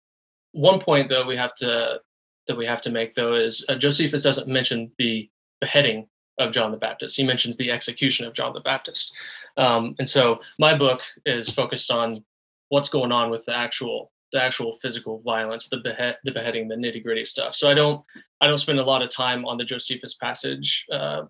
One 0.53 0.81
point 0.81 1.09
though 1.09 1.27
we 1.27 1.37
have 1.37 1.55
to 1.57 2.01
that 2.47 2.57
we 2.57 2.67
have 2.67 2.81
to 2.83 2.91
make 2.91 3.15
though 3.15 3.35
is 3.35 3.65
uh, 3.69 3.77
Josephus 3.77 4.23
doesn't 4.23 4.49
mention 4.49 4.91
the 4.99 5.29
beheading 5.61 6.09
of 6.39 6.53
John 6.53 6.71
the 6.71 6.79
Baptist. 6.79 7.17
He 7.17 7.25
mentions 7.25 7.57
the 7.57 7.71
execution 7.71 8.27
of 8.27 8.33
John 8.33 8.55
the 8.55 8.61
Baptist. 8.61 9.13
Um, 9.57 9.95
and 9.99 10.09
so 10.09 10.41
my 10.59 10.77
book 10.77 11.01
is 11.27 11.51
focused 11.51 11.91
on 11.91 12.25
what's 12.69 12.89
going 12.89 13.13
on 13.13 13.31
with 13.31 13.45
the 13.45 13.55
actual 13.55 14.13
the 14.31 14.43
actual 14.43 14.79
physical 14.83 15.23
violence, 15.23 15.69
the 15.69 15.79
behead, 15.79 16.19
the 16.25 16.33
beheading, 16.33 16.69
the 16.69 16.75
nitty 16.75 17.03
gritty 17.03 17.25
stuff. 17.25 17.55
So 17.55 17.71
I 17.71 17.75
don't 17.75 18.05
I 18.41 18.47
don't 18.47 18.59
spend 18.59 18.79
a 18.79 18.85
lot 18.85 19.03
of 19.03 19.11
time 19.11 19.45
on 19.45 19.57
the 19.57 19.65
Josephus 19.65 20.15
passage 20.15 20.87
uh, 20.93 21.23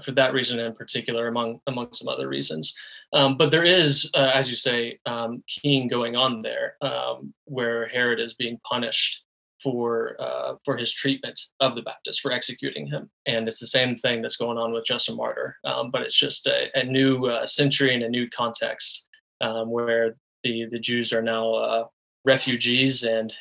for 0.00 0.12
that 0.12 0.32
reason 0.32 0.58
in 0.58 0.74
particular, 0.74 1.28
among 1.28 1.60
among 1.66 1.92
some 1.92 2.08
other 2.08 2.28
reasons. 2.28 2.74
Um, 3.12 3.36
but 3.36 3.50
there 3.50 3.64
is, 3.64 4.10
uh, 4.14 4.30
as 4.34 4.48
you 4.48 4.56
say, 4.56 4.98
um, 5.06 5.42
keying 5.46 5.88
going 5.88 6.16
on 6.16 6.42
there, 6.42 6.76
um, 6.80 7.34
where 7.44 7.88
Herod 7.88 8.20
is 8.20 8.34
being 8.34 8.58
punished 8.68 9.22
for 9.62 10.16
uh, 10.20 10.54
for 10.64 10.76
his 10.76 10.92
treatment 10.92 11.40
of 11.60 11.74
the 11.74 11.82
Baptist 11.82 12.20
for 12.20 12.32
executing 12.32 12.86
him, 12.86 13.10
and 13.26 13.46
it's 13.46 13.60
the 13.60 13.66
same 13.66 13.96
thing 13.96 14.22
that's 14.22 14.36
going 14.36 14.58
on 14.58 14.72
with 14.72 14.84
Justin 14.84 15.16
Martyr, 15.16 15.56
um, 15.64 15.90
but 15.90 16.02
it's 16.02 16.18
just 16.18 16.46
a, 16.46 16.68
a 16.74 16.84
new 16.84 17.26
uh, 17.26 17.46
century 17.46 17.94
and 17.94 18.02
a 18.02 18.08
new 18.08 18.28
context 18.30 19.06
um, 19.40 19.70
where 19.70 20.16
the 20.42 20.66
the 20.70 20.78
Jews 20.78 21.12
are 21.12 21.22
now 21.22 21.54
uh, 21.54 21.86
refugees 22.24 23.04
and 23.04 23.32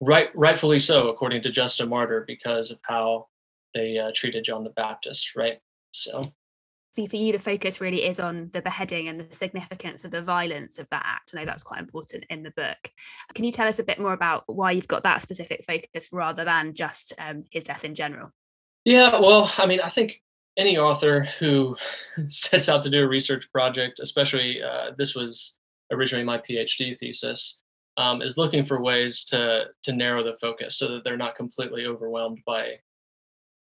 right 0.00 0.28
rightfully 0.34 0.78
so, 0.78 1.08
according 1.08 1.42
to 1.42 1.50
Justin 1.50 1.88
Martyr, 1.88 2.24
because 2.26 2.70
of 2.70 2.78
how 2.82 3.28
they 3.74 3.98
uh, 3.98 4.10
treated 4.14 4.44
John 4.44 4.64
the 4.64 4.70
Baptist, 4.70 5.34
right? 5.36 5.58
So. 5.96 6.32
See 6.92 7.06
for 7.06 7.16
you 7.16 7.32
the 7.32 7.38
focus 7.38 7.80
really 7.80 8.04
is 8.04 8.18
on 8.18 8.48
the 8.54 8.62
beheading 8.62 9.08
and 9.08 9.20
the 9.20 9.34
significance 9.34 10.02
of 10.04 10.10
the 10.10 10.22
violence 10.22 10.78
of 10.78 10.88
that 10.90 11.02
act? 11.04 11.32
I 11.34 11.40
know 11.40 11.44
that's 11.44 11.62
quite 11.62 11.80
important 11.80 12.24
in 12.30 12.42
the 12.42 12.52
book. 12.52 12.90
Can 13.34 13.44
you 13.44 13.52
tell 13.52 13.68
us 13.68 13.78
a 13.78 13.84
bit 13.84 13.98
more 13.98 14.14
about 14.14 14.44
why 14.46 14.70
you've 14.70 14.88
got 14.88 15.02
that 15.02 15.20
specific 15.20 15.64
focus 15.66 16.08
rather 16.10 16.44
than 16.44 16.72
just 16.74 17.12
um, 17.18 17.44
his 17.50 17.64
death 17.64 17.84
in 17.84 17.94
general? 17.94 18.32
Yeah 18.86 19.18
well 19.18 19.52
i 19.58 19.66
mean 19.66 19.80
i 19.80 19.90
think 19.90 20.22
any 20.56 20.78
author 20.78 21.26
who 21.38 21.76
sets 22.28 22.68
out 22.68 22.82
to 22.84 22.90
do 22.90 23.02
a 23.02 23.08
research 23.08 23.50
project 23.52 23.98
especially 23.98 24.62
uh, 24.62 24.92
this 24.96 25.14
was 25.14 25.56
originally 25.92 26.24
my 26.24 26.38
phd 26.38 26.96
thesis 26.98 27.60
um, 27.98 28.22
is 28.22 28.38
looking 28.38 28.64
for 28.64 28.80
ways 28.80 29.24
to 29.26 29.64
to 29.82 29.92
narrow 29.92 30.22
the 30.22 30.36
focus 30.40 30.78
so 30.78 30.88
that 30.88 31.04
they're 31.04 31.16
not 31.16 31.34
completely 31.34 31.86
overwhelmed 31.86 32.38
by 32.46 32.74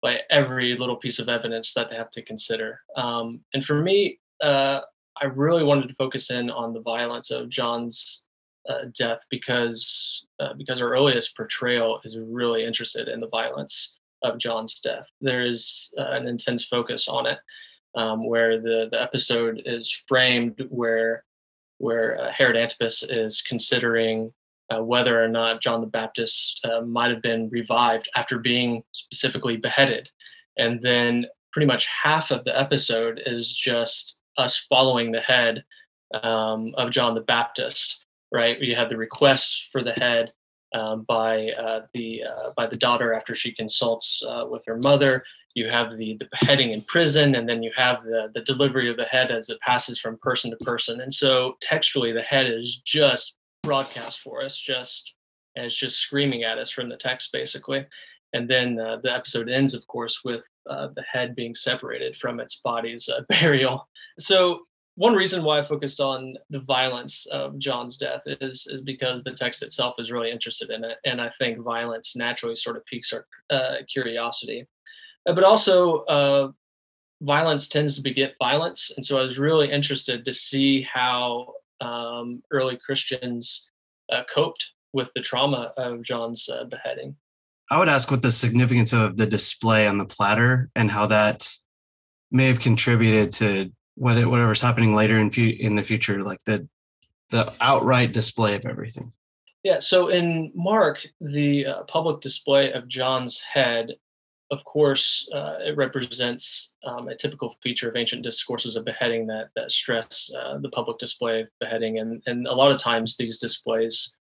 by 0.03 0.21
every 0.31 0.77
little 0.77 0.97
piece 0.97 1.19
of 1.19 1.29
evidence 1.29 1.73
that 1.75 1.89
they 1.89 1.97
have 1.97 2.11
to 2.11 2.23
consider. 2.23 2.81
Um, 2.97 3.41
and 3.55 3.65
for 3.65 3.81
me, 3.81 4.19
uh, 4.43 4.81
I 5.21 5.27
really 5.27 5.63
wanted 5.63 5.89
to 5.89 5.95
focus 5.95 6.31
in 6.31 6.51
on 6.51 6.73
the 6.73 6.81
violence 6.81 7.31
of 7.31 7.49
John's 7.49 8.27
uh, 8.69 8.87
death 8.97 9.21
because 9.31 10.25
uh, 10.41 10.55
because 10.55 10.81
our 10.81 10.91
earliest 10.91 11.37
portrayal 11.37 12.01
is 12.05 12.17
really 12.19 12.65
interested 12.65 13.09
in 13.09 13.21
the 13.21 13.29
violence 13.29 13.99
of 14.23 14.39
John's 14.39 14.81
death. 14.81 15.07
There's 15.21 15.93
uh, 15.99 16.11
an 16.11 16.27
intense 16.27 16.65
focus 16.65 17.09
on 17.09 17.27
it, 17.27 17.39
um, 17.95 18.27
where 18.27 18.61
the 18.61 18.89
the 18.91 19.01
episode 19.01 19.63
is 19.67 20.03
framed 20.09 20.65
where 20.69 21.25
where 21.79 22.21
uh, 22.21 22.31
Herod 22.33 22.57
Antipas 22.57 23.03
is 23.03 23.43
considering 23.43 24.33
uh, 24.73 24.83
whether 24.83 25.23
or 25.23 25.29
not 25.29 25.61
John 25.61 25.81
the 25.81 25.87
Baptist 25.87 26.61
uh, 26.65 26.81
might 26.81 27.11
have 27.11 27.23
been 27.23 27.49
revived 27.51 28.09
after 28.15 28.39
being 28.39 28.83
specifically 28.93 29.57
beheaded. 29.57 30.09
And 30.57 30.81
then 30.83 31.27
pretty 31.53 31.67
much 31.67 31.87
half 31.87 32.31
of 32.31 32.45
the 32.45 32.59
episode 32.59 33.21
is 33.27 33.55
just 33.55 34.19
us 34.39 34.65
following 34.69 35.13
the 35.13 35.21
head 35.21 35.65
um, 36.23 36.73
of 36.77 36.91
John 36.91 37.15
the 37.15 37.21
Baptist, 37.21 38.05
right? 38.33 38.59
You 38.61 38.75
have 38.77 38.91
the 38.91 38.97
request 38.97 39.69
for 39.73 39.83
the 39.83 39.93
head 39.93 40.33
um, 40.75 41.05
by 41.07 41.51
uh, 41.51 41.83
the 41.93 42.23
uh, 42.25 42.51
by 42.57 42.67
the 42.67 42.77
daughter 42.77 43.13
after 43.13 43.35
she 43.35 43.53
consults 43.53 44.23
uh, 44.27 44.45
with 44.49 44.63
her 44.67 44.79
mother. 44.79 45.25
You 45.55 45.69
have 45.69 45.99
the, 45.99 46.17
the 46.19 46.29
beheading 46.31 46.71
in 46.71 46.81
prison, 46.83 47.35
and 47.35 47.47
then 47.47 47.63
you 47.63 47.71
have 47.77 48.05
the, 48.05 48.31
the 48.35 48.41
delivery 48.41 48.91
of 48.91 48.97
the 48.97 49.05
head 49.05 49.31
as 49.31 49.51
it 49.51 49.61
passes 49.61 49.99
from 49.99 50.17
person 50.19 50.51
to 50.51 50.57
person. 50.65 51.03
And 51.03 51.13
so 51.13 51.57
textually, 51.61 52.13
the 52.13 52.23
head 52.23 52.47
is 52.47 52.81
just 52.87 53.35
broadcast 53.63 54.21
for 54.21 54.43
us 54.43 54.59
just 54.59 55.15
and 55.55 55.67
it's 55.67 55.77
just 55.77 55.99
screaming 55.99 56.45
at 56.45 56.59
us 56.59 56.71
from 56.71 56.89
the 56.89 56.97
text 56.97 57.31
basically. 57.33 57.87
And 58.35 58.49
then 58.49 58.81
uh, 58.81 58.97
the 59.03 59.15
episode 59.15 59.49
ends 59.49 59.75
of 59.75 59.87
course 59.87 60.21
with 60.25 60.43
uh, 60.69 60.89
the 60.95 61.03
head 61.03 61.35
being 61.35 61.55
separated 61.55 62.17
from 62.17 62.41
its 62.41 62.61
body's 62.65 63.09
uh, 63.09 63.21
burial. 63.29 63.89
So 64.19 64.61
one 64.97 65.15
reason 65.15 65.43
why 65.43 65.59
i 65.59 65.65
focused 65.65 66.01
on 66.01 66.35
the 66.51 66.61
violence 66.61 67.27
of 67.33 67.59
john's 67.59 67.97
death 67.97 68.21
is 68.27 68.67
is 68.67 68.81
because 68.83 69.23
the 69.23 69.33
text 69.33 69.63
itself 69.63 69.95
is 69.99 70.11
really 70.11 70.31
interested 70.31 70.71
in 70.71 70.85
it 70.85 70.99
and 71.05 71.21
i 71.21 71.31
think 71.39 71.59
violence 71.61 72.15
naturally 72.15 72.57
sort 72.57 72.77
of 72.77 72.85
piques 72.87 73.13
our 73.13 73.27
uh, 73.51 73.77
curiosity. 73.91 74.67
Uh, 75.27 75.33
but 75.33 75.45
also 75.45 76.01
uh, 76.05 76.51
violence 77.23 77.69
tends 77.69 77.97
to 77.97 78.03
beget 78.03 78.35
violence 78.39 78.91
and 78.97 79.05
so 79.05 79.17
i 79.19 79.23
was 79.23 79.39
really 79.39 79.71
interested 79.71 80.25
to 80.25 80.33
see 80.33 80.83
how 80.83 81.53
um, 81.83 82.43
early 82.51 82.79
Christians 82.85 83.69
uh, 84.11 84.23
coped 84.33 84.71
with 84.93 85.11
the 85.15 85.23
trauma 85.23 85.73
of 85.77 86.03
John's 86.03 86.49
uh, 86.49 86.65
beheading. 86.65 87.17
I 87.71 87.79
would 87.79 87.89
ask 87.89 88.11
what 88.11 88.23
the 88.23 88.31
significance 88.31 88.93
of 88.93 89.17
the 89.17 89.27
display 89.27 89.87
on 89.87 89.99
the 89.99 90.05
platter 90.05 90.71
and 90.77 90.91
how 90.91 91.07
that 91.07 91.49
may 92.31 92.47
have 92.47 92.61
contributed 92.61 93.33
to 93.33 93.73
what 93.95 94.17
it, 94.17 94.27
whatever's 94.27 94.63
happening 94.63 94.95
later 94.95 95.19
in, 95.19 95.31
fu- 95.31 95.57
in 95.59 95.75
the 95.75 95.83
future, 95.83 96.23
like 96.23 96.41
the 96.45 96.69
the 97.31 97.51
outright 97.63 98.13
display 98.13 98.55
of 98.55 98.67
everything. 98.67 99.11
Yeah. 99.63 99.79
So 99.79 100.09
in 100.09 100.53
Mark, 100.55 100.99
the 101.21 101.67
uh, 101.67 101.83
public 101.85 102.21
display 102.21 102.73
of 102.73 102.89
John's 102.89 103.41
head 103.41 103.93
of 104.53 104.63
course, 104.65 105.27
uh, 105.35 105.57
it 105.61 105.77
represents 105.79 106.75
um, 106.85 107.09
a 107.09 107.17
typical 107.17 107.57
feature 107.63 107.89
of 107.89 107.97
ancient 107.97 108.23
discourses 108.23 108.77
of 108.77 108.85
beheading 108.85 109.27
that 109.29 109.49
that 109.57 109.73
stress 109.73 110.31
uh, 110.39 110.59
the 110.59 110.69
public 110.69 110.99
display 110.99 111.41
of 111.41 111.49
beheading, 111.59 111.99
and 111.99 112.23
and 112.27 112.47
a 112.47 112.53
lot 112.53 112.71
of 112.71 112.79
times 112.79 113.17
these 113.17 113.39
displays 113.39 114.15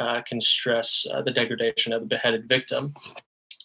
uh, 0.00 0.22
can 0.22 0.40
stress 0.40 1.06
uh, 1.12 1.22
the 1.22 1.30
degradation 1.30 1.92
of 1.92 2.00
the 2.00 2.08
beheaded 2.08 2.48
victim. 2.48 2.92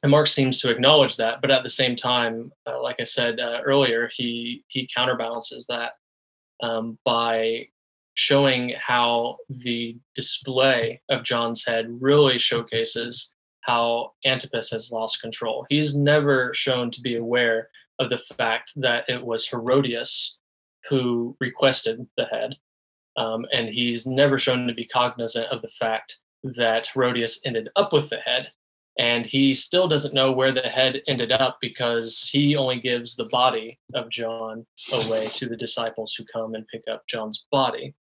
And 0.04 0.12
Mark 0.12 0.28
seems 0.28 0.60
to 0.60 0.70
acknowledge 0.70 1.16
that, 1.18 1.42
but 1.42 1.50
at 1.50 1.64
the 1.64 1.70
same 1.70 1.96
time, 1.96 2.52
uh, 2.68 2.80
like 2.84 2.98
I 3.00 3.06
said 3.06 3.40
uh, 3.40 3.62
earlier, 3.66 4.08
he 4.14 4.64
he 4.68 4.88
counterbalances 4.96 5.66
that 5.70 5.94
um, 6.62 7.00
by 7.04 7.68
showing 8.14 8.76
how 8.80 9.38
the 9.50 9.98
display 10.14 11.02
of 11.10 11.24
John's 11.24 11.66
head 11.66 11.88
really 12.00 12.38
showcases 12.38 13.32
how 13.66 14.14
Antipas 14.26 14.70
has 14.70 14.92
lost 14.92 15.22
control. 15.22 15.66
He's 15.70 15.96
never 15.96 16.54
shown 16.54 16.92
to 16.92 17.02
be 17.02 17.16
aware 17.16 17.70
of 18.00 18.10
the 18.10 18.20
fact 18.38 18.72
that 18.76 19.06
it 19.10 19.24
was 19.24 19.48
Herodias 19.48 20.38
who 20.90 21.36
requested 21.40 22.06
the 22.18 22.26
head. 22.26 22.56
Um, 23.18 23.46
and 23.52 23.70
he's 23.70 24.06
never 24.06 24.38
shown 24.38 24.68
to 24.68 24.74
be 24.74 24.86
cognizant 24.86 25.48
of 25.48 25.62
the 25.62 25.70
fact 25.80 26.18
that 26.44 26.88
Herodias 26.88 27.42
ended 27.46 27.70
up 27.76 27.92
with 27.94 28.10
the 28.10 28.18
head. 28.18 28.52
And 28.98 29.26
he 29.26 29.54
still 29.54 29.88
doesn't 29.88 30.14
know 30.14 30.32
where 30.32 30.54
the 30.54 30.62
head 30.62 31.02
ended 31.08 31.32
up 31.32 31.58
because 31.60 32.30
he 32.32 32.56
only 32.56 32.80
gives 32.80 33.16
the 33.16 33.26
body 33.26 33.78
of 33.94 34.10
John 34.10 34.66
away 34.94 35.30
to 35.34 35.50
the 35.50 35.58
disciples 35.58 36.14
who 36.14 36.24
come 36.32 36.56
and 36.56 36.68
pick 36.68 36.84
up 36.90 37.04
John's 37.08 37.46
body. 37.52 37.94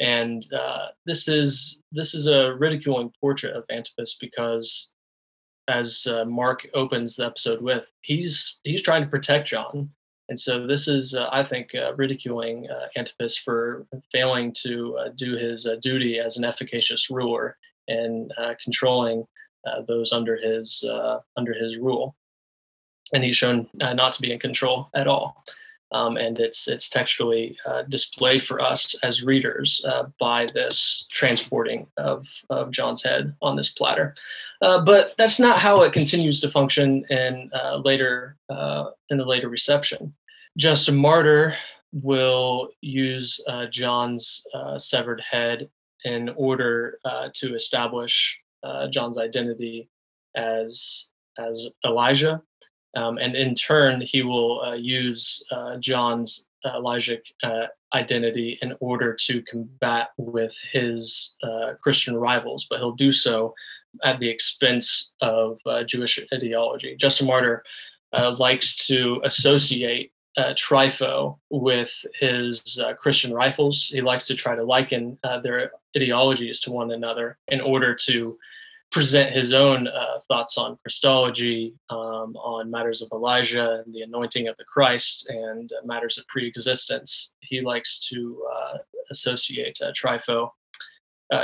And 0.00 0.44
uh, 0.52 0.86
this 1.04 1.28
is 1.28 1.82
this 1.92 2.14
is 2.14 2.26
a 2.26 2.54
ridiculing 2.54 3.12
portrait 3.20 3.54
of 3.54 3.64
Antipas 3.70 4.16
because 4.18 4.88
as 5.70 6.06
uh, 6.06 6.24
Mark 6.24 6.66
opens 6.74 7.16
the 7.16 7.26
episode 7.26 7.62
with, 7.62 7.84
he's 8.02 8.60
he's 8.64 8.82
trying 8.82 9.02
to 9.02 9.08
protect 9.08 9.48
John, 9.48 9.90
And 10.30 10.38
so 10.38 10.64
this 10.64 10.86
is, 10.86 11.12
uh, 11.12 11.28
I 11.32 11.42
think, 11.42 11.74
uh, 11.74 11.92
ridiculing 11.96 12.68
uh, 12.70 12.86
Antipas 12.96 13.36
for 13.36 13.84
failing 14.12 14.54
to 14.62 14.96
uh, 14.96 15.08
do 15.16 15.36
his 15.36 15.66
uh, 15.66 15.74
duty 15.82 16.20
as 16.20 16.36
an 16.36 16.44
efficacious 16.44 17.10
ruler 17.10 17.58
and 17.88 18.32
controlling 18.62 19.24
those 19.88 20.12
under 20.12 20.36
his 20.36 20.84
under 21.36 21.52
his 21.52 21.76
rule. 21.78 22.14
And 23.12 23.24
he's 23.24 23.36
shown 23.36 23.68
not 23.74 24.12
to 24.12 24.22
be 24.22 24.32
in 24.32 24.38
control 24.38 24.88
at 24.94 25.08
all. 25.08 25.44
Um, 25.92 26.16
and 26.16 26.38
it's 26.38 26.68
it's 26.68 26.88
textually 26.88 27.56
displayed 27.88 28.44
for 28.44 28.60
us 28.60 28.94
as 29.02 29.22
readers 29.22 29.84
by 30.20 30.46
this 30.54 31.06
transporting 31.10 31.86
of, 31.96 32.26
of 32.48 32.70
John's 32.70 33.02
head 33.02 33.34
on 33.42 33.56
this 33.56 33.70
platter. 33.70 34.14
but 34.60 35.14
that's 35.18 35.40
not 35.40 35.58
how 35.58 35.82
it 35.82 35.92
continues 35.92 36.40
to 36.40 36.50
function 36.50 37.04
in 37.10 37.50
later 37.84 38.36
in 39.10 39.18
the 39.18 39.24
later 39.24 39.48
reception. 39.48 40.14
Justin 40.56 40.96
Martyr 40.96 41.56
will 41.92 42.70
use 42.80 43.40
uh, 43.48 43.66
John's 43.66 44.44
uh, 44.54 44.78
severed 44.78 45.22
head 45.28 45.68
in 46.04 46.30
order 46.30 46.98
uh, 47.04 47.28
to 47.34 47.54
establish 47.54 48.38
uh, 48.62 48.88
John's 48.88 49.18
identity 49.18 49.88
as 50.36 51.06
as 51.38 51.70
Elijah, 51.84 52.42
um, 52.96 53.18
and 53.18 53.34
in 53.34 53.54
turn 53.54 54.00
he 54.00 54.22
will 54.22 54.60
uh, 54.62 54.74
use 54.74 55.44
uh, 55.50 55.76
John's 55.78 56.46
Elijah 56.64 57.18
identity 57.94 58.58
in 58.60 58.74
order 58.80 59.14
to 59.14 59.42
combat 59.42 60.10
with 60.18 60.54
his 60.72 61.34
Christian 61.82 62.16
rivals, 62.16 62.66
but 62.68 62.78
he'll 62.78 62.92
do 62.92 63.12
so 63.12 63.54
at 64.04 64.20
the 64.20 64.28
expense 64.28 65.12
of 65.22 65.58
Jewish 65.86 66.20
ideology. 66.34 66.96
Justin 66.96 67.26
Martyr 67.26 67.64
likes 68.12 68.86
to 68.88 69.22
associate 69.24 70.12
uh, 70.36 70.54
Trypho 70.54 71.38
with 71.50 71.92
his 72.14 72.80
uh, 72.82 72.94
Christian 72.94 73.32
rivals. 73.32 73.88
He 73.88 74.00
likes 74.00 74.26
to 74.28 74.34
try 74.34 74.54
to 74.54 74.62
liken 74.62 75.18
uh, 75.24 75.40
their 75.40 75.72
ideologies 75.96 76.60
to 76.60 76.70
one 76.70 76.92
another 76.92 77.38
in 77.48 77.60
order 77.60 77.94
to 78.06 78.38
present 78.90 79.32
his 79.32 79.54
own 79.54 79.86
uh, 79.86 80.20
thoughts 80.28 80.58
on 80.58 80.76
Christology, 80.82 81.74
um, 81.90 82.36
on 82.36 82.70
matters 82.70 83.02
of 83.02 83.08
Elijah 83.12 83.82
and 83.84 83.94
the 83.94 84.02
anointing 84.02 84.48
of 84.48 84.56
the 84.56 84.64
Christ, 84.64 85.28
and 85.28 85.70
uh, 85.72 85.86
matters 85.86 86.18
of 86.18 86.26
pre-existence. 86.26 87.34
He 87.40 87.60
likes 87.60 88.00
to 88.08 88.44
uh, 88.52 88.78
associate 89.10 89.78
Trypho. 89.94 90.50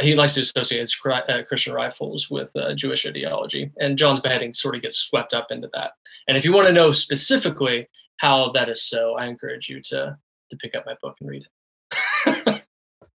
he 0.00 0.14
likes 0.14 0.34
to 0.34 0.40
associate 0.40 0.80
his 0.80 0.94
Christian 0.94 1.72
rifles 1.72 2.28
with 2.30 2.52
Jewish 2.74 3.06
ideology, 3.06 3.70
and 3.78 3.98
John's 3.98 4.20
beheading 4.20 4.52
sort 4.52 4.74
of 4.74 4.82
gets 4.82 4.98
swept 4.98 5.32
up 5.34 5.48
into 5.50 5.70
that. 5.74 5.92
And 6.28 6.36
if 6.36 6.44
you 6.44 6.52
want 6.52 6.66
to 6.66 6.72
know 6.72 6.90
specifically 6.92 7.88
how 8.18 8.50
that 8.52 8.68
is 8.68 8.88
so, 8.88 9.14
I 9.16 9.26
encourage 9.26 9.68
you 9.68 9.80
to 9.90 10.18
to 10.50 10.56
pick 10.58 10.74
up 10.76 10.86
my 10.86 10.94
book 11.02 11.16
and 11.20 11.28
read 11.28 11.42
it. 11.42 11.48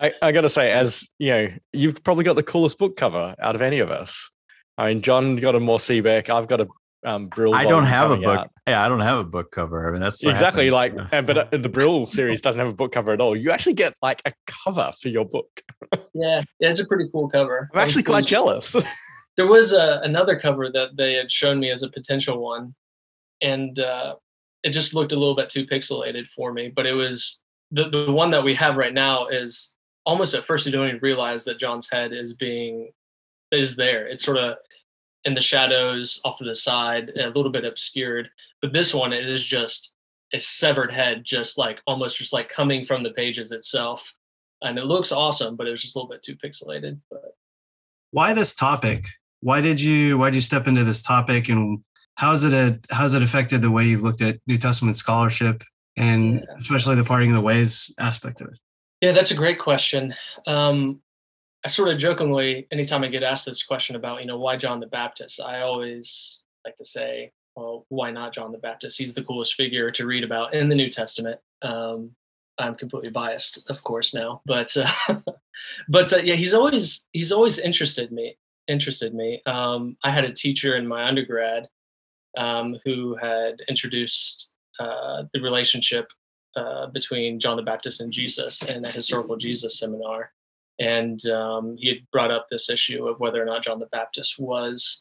I, 0.01 0.13
I 0.23 0.33
got 0.33 0.43
to 0.43 0.49
say, 0.49 0.71
as 0.71 1.09
you 1.19 1.31
know, 1.31 1.49
you've 1.73 2.03
probably 2.05 2.25
got 2.25 2.35
the 2.35 2.43
coolest 2.43 2.79
book 2.79 2.97
cover 2.97 3.35
out 3.41 3.55
of 3.55 3.63
any 3.63 3.81
of 3.81 3.91
us. 3.91 4.31
I 4.77 4.89
mean, 4.89 5.03
John 5.03 5.37
got 5.37 5.55
a 5.55 5.59
Mohr 5.59 5.79
Siebeck. 5.79 6.31
I've 6.31 6.47
got 6.47 6.61
a 6.61 6.69
um, 7.05 7.29
Brill. 7.29 7.55
I 7.55 7.65
don't 7.65 7.85
have 7.85 8.11
a 8.11 8.17
book. 8.17 8.39
Out. 8.39 8.51
Yeah, 8.67 8.85
I 8.85 8.89
don't 8.89 9.01
have 9.01 9.19
a 9.19 9.25
book 9.25 9.51
cover. 9.51 9.89
I 9.89 9.93
mean, 9.93 10.01
that's 10.01 10.23
exactly 10.23 10.71
happens. 10.71 10.97
like, 10.99 11.09
and, 11.13 11.27
but 11.27 11.39
uh, 11.39 11.57
the 11.57 11.69
Brill 11.69 12.07
series 12.07 12.41
doesn't 12.41 12.59
have 12.59 12.69
a 12.69 12.75
book 12.75 12.93
cover 12.93 13.13
at 13.13 13.21
all. 13.21 13.37
You 13.37 13.51
actually 13.51 13.75
get 13.75 13.95
like 14.03 14.23
a 14.25 14.33
cover 14.47 14.93
for 15.01 15.09
your 15.09 15.25
book. 15.25 15.49
yeah, 16.15 16.43
yeah, 16.61 16.71
it's 16.71 16.81
a 16.81 16.87
pretty 16.87 17.09
cool 17.13 17.29
cover. 17.29 17.69
I'm 17.73 17.81
actually 17.81 18.03
quite 18.03 18.27
jealous. 18.27 18.77
there 19.37 19.47
was 19.47 19.73
a, 19.73 19.81
uh, 19.81 20.01
another 20.03 20.39
cover 20.39 20.71
that 20.71 20.97
they 20.97 21.15
had 21.15 21.31
shown 21.31 21.61
me 21.61 21.71
as 21.71 21.83
a 21.83 21.91
potential 21.91 22.39
one, 22.39 22.75
and 23.43 23.79
uh, 23.79 24.15
it 24.65 24.71
just 24.71 24.95
looked 24.95 25.13
a 25.13 25.19
little 25.19 25.37
bit 25.37 25.51
too 25.51 25.67
pixelated 25.67 26.27
for 26.35 26.53
me. 26.53 26.69
But 26.69 26.87
it 26.87 26.95
was 26.95 27.43
the 27.71 27.89
the 27.91 28.13
one 28.13 28.31
that 28.33 28.45
we 28.45 28.55
have 28.55 28.77
right 28.77 28.95
now 28.95 29.27
is 29.27 29.75
almost 30.09 30.35
at 30.35 30.47
first 30.47 30.65
you 30.65 30.73
don't 30.73 30.89
even 30.89 31.01
realize 31.03 31.45
that 31.45 31.59
John's 31.59 31.89
head 31.89 32.13
is 32.15 32.33
being 32.33 32.91
is 33.53 33.77
there. 33.77 34.07
It's 34.07 34.25
sort 34.25 34.39
of 34.39 34.57
in 35.25 35.35
the 35.35 35.41
shadows 35.41 36.21
off 36.25 36.39
to 36.39 36.45
the 36.45 36.55
side, 36.55 37.11
a 37.11 37.29
little 37.29 37.53
bit 37.53 37.67
obscured. 37.67 38.31
But 38.63 38.73
this 38.73 38.95
one, 38.95 39.13
it 39.13 39.29
is 39.29 39.45
just 39.45 39.93
a 40.33 40.41
severed 40.41 40.91
head, 40.91 41.23
just 41.25 41.59
like 41.59 41.81
almost 41.87 42.17
just 42.17 42.33
like 42.33 42.49
coming 42.49 42.85
from 42.87 43.03
the 43.03 43.11
pages 43.11 43.53
itself. 43.53 44.13
And 44.63 44.79
it 44.79 44.87
looks 44.87 45.13
awesome, 45.13 45.57
but 45.57 45.67
it 45.67 45.71
was 45.71 45.83
just 45.83 45.95
a 45.95 45.99
little 45.99 46.11
bit 46.11 46.23
too 46.23 46.37
pixelated. 46.37 46.99
But 47.11 47.35
why 48.11 48.33
this 48.33 48.55
topic? 48.55 49.05
Why 49.41 49.61
did 49.61 49.79
you 49.79 50.17
why 50.17 50.31
did 50.31 50.37
you 50.37 50.43
step 50.43 50.67
into 50.67 50.85
this 50.85 51.03
topic 51.03 51.51
and 51.51 51.81
how's 52.15 52.45
it 52.45 52.55
a, 52.55 52.81
how's 52.91 53.13
it 53.13 53.23
affected 53.23 53.61
the 53.61 53.71
way 53.71 53.85
you've 53.85 54.03
looked 54.03 54.23
at 54.23 54.39
New 54.47 54.57
Testament 54.57 54.97
scholarship 54.97 55.63
and 55.99 56.37
yeah. 56.37 56.55
especially 56.57 56.97
the 56.97 57.05
parting 57.05 57.31
of 57.31 57.37
the 57.37 57.43
ways 57.43 57.95
aspect 58.01 58.41
of 58.41 58.49
it? 58.49 58.59
Yeah, 59.01 59.13
that's 59.13 59.31
a 59.31 59.37
great 59.37 59.59
question. 59.59 60.15
Um, 60.47 61.01
I 61.65 61.69
sort 61.69 61.89
of 61.89 61.99
jokingly, 61.99 62.67
anytime 62.71 63.03
I 63.05 63.09
get 63.09 63.23
asked 63.23 63.47
this 63.47 63.63
question 63.63 63.97
about, 63.97 64.21
you 64.21 64.27
know, 64.27 64.39
why 64.39 64.57
John 64.57 64.81
the 64.81 64.87
Baptist, 64.87 65.41
I 65.41 65.61
always 65.61 66.43
like 66.65 66.77
to 66.77 66.85
say, 66.85 67.33
well, 67.57 67.87
why 67.89 68.11
not 68.11 68.35
John 68.35 68.53
the 68.53 68.59
Baptist? 68.59 68.99
He's 68.99 69.15
the 69.15 69.25
coolest 69.25 69.55
figure 69.55 69.91
to 69.91 70.07
read 70.07 70.25
about 70.25 70.55
in 70.55 70.69
the 70.69 70.75
New 70.75 70.91
Testament. 70.91 71.41
Um, 71.63 72.11
I'm 72.59 72.75
completely 72.75 73.11
biased, 73.11 73.69
of 73.71 73.83
course, 73.85 74.15
now, 74.15 74.43
but 74.47 74.77
uh, 74.77 74.91
but 75.89 76.13
uh, 76.13 76.19
yeah, 76.19 76.35
he's 76.35 76.55
always 76.55 77.07
he's 77.13 77.31
always 77.31 77.59
interested 77.59 78.11
me 78.11 78.37
interested 78.69 79.15
me. 79.15 79.43
Um, 79.47 79.97
I 80.05 80.11
had 80.11 80.25
a 80.25 80.33
teacher 80.33 80.77
in 80.77 80.87
my 80.87 81.05
undergrad 81.05 81.69
um, 82.37 82.77
who 82.85 83.17
had 83.17 83.57
introduced 83.69 84.55
uh, 84.79 85.25
the 85.33 85.41
relationship 85.41 86.07
uh, 86.59 86.87
between 86.89 87.39
John 87.39 87.57
the 87.57 87.63
Baptist 87.63 88.01
and 88.01 88.13
Jesus 88.13 88.63
in 88.63 88.85
a 88.85 88.91
historical 88.91 89.37
Jesus 89.37 89.79
seminar. 89.79 90.33
And 90.81 91.25
um, 91.27 91.77
he 91.79 91.89
had 91.89 91.99
brought 92.13 92.33
up 92.33 92.47
this 92.51 92.69
issue 92.69 93.07
of 93.07 93.21
whether 93.21 93.41
or 93.41 93.47
not 93.47 93.63
John 93.63 93.79
the 93.79 93.87
Baptist 93.87 94.39
was 94.39 95.01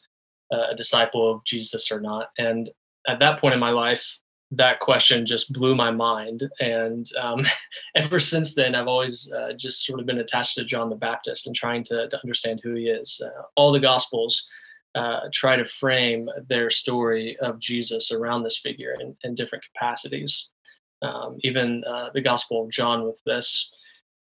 uh, 0.52 0.66
a 0.70 0.76
disciple 0.76 1.30
of 1.30 1.44
Jesus 1.44 1.90
or 1.90 2.00
not. 2.00 2.28
And 2.38 2.70
at 3.08 3.18
that 3.18 3.40
point 3.40 3.54
in 3.54 3.60
my 3.60 3.70
life, 3.70 4.18
that 4.52 4.80
question 4.80 5.26
just 5.26 5.52
blew 5.52 5.74
my 5.74 5.90
mind. 5.90 6.48
And 6.60 7.08
um, 7.20 7.44
ever 7.96 8.20
since 8.20 8.54
then, 8.54 8.74
I've 8.74 8.88
always 8.88 9.32
uh, 9.32 9.52
just 9.56 9.84
sort 9.84 10.00
of 10.00 10.06
been 10.06 10.18
attached 10.18 10.54
to 10.54 10.64
John 10.64 10.90
the 10.90 10.96
Baptist 10.96 11.46
and 11.46 11.56
trying 11.56 11.82
to, 11.84 12.08
to 12.08 12.20
understand 12.22 12.60
who 12.62 12.74
he 12.74 12.88
is. 12.88 13.20
Uh, 13.24 13.42
all 13.56 13.72
the 13.72 13.80
Gospels 13.80 14.46
uh, 14.94 15.20
try 15.32 15.56
to 15.56 15.64
frame 15.64 16.28
their 16.48 16.70
story 16.70 17.36
of 17.38 17.58
Jesus 17.58 18.10
around 18.10 18.42
this 18.42 18.58
figure 18.58 18.96
in, 19.00 19.16
in 19.22 19.34
different 19.34 19.64
capacities. 19.72 20.48
Um, 21.02 21.38
even 21.40 21.84
uh, 21.84 22.10
the 22.12 22.20
Gospel 22.20 22.64
of 22.64 22.70
John 22.70 23.04
with 23.04 23.20
this 23.24 23.70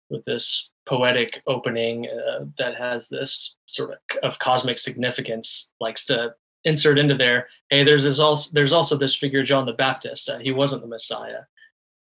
with 0.09 0.23
this 0.25 0.69
poetic 0.87 1.41
opening 1.47 2.07
uh, 2.07 2.45
that 2.57 2.75
has 2.75 3.07
this 3.07 3.55
sort 3.67 3.91
of, 3.91 3.97
of 4.21 4.39
cosmic 4.39 4.77
significance 4.77 5.71
likes 5.79 6.03
to 6.05 6.33
insert 6.65 6.99
into 6.99 7.15
there 7.15 7.47
hey 7.69 7.83
there's 7.83 8.03
this 8.03 8.19
also 8.19 8.49
there's 8.53 8.73
also 8.73 8.97
this 8.97 9.15
figure 9.15 9.43
john 9.43 9.65
the 9.65 9.73
baptist 9.73 10.29
uh, 10.29 10.37
he 10.39 10.51
wasn't 10.51 10.81
the 10.81 10.87
messiah 10.87 11.39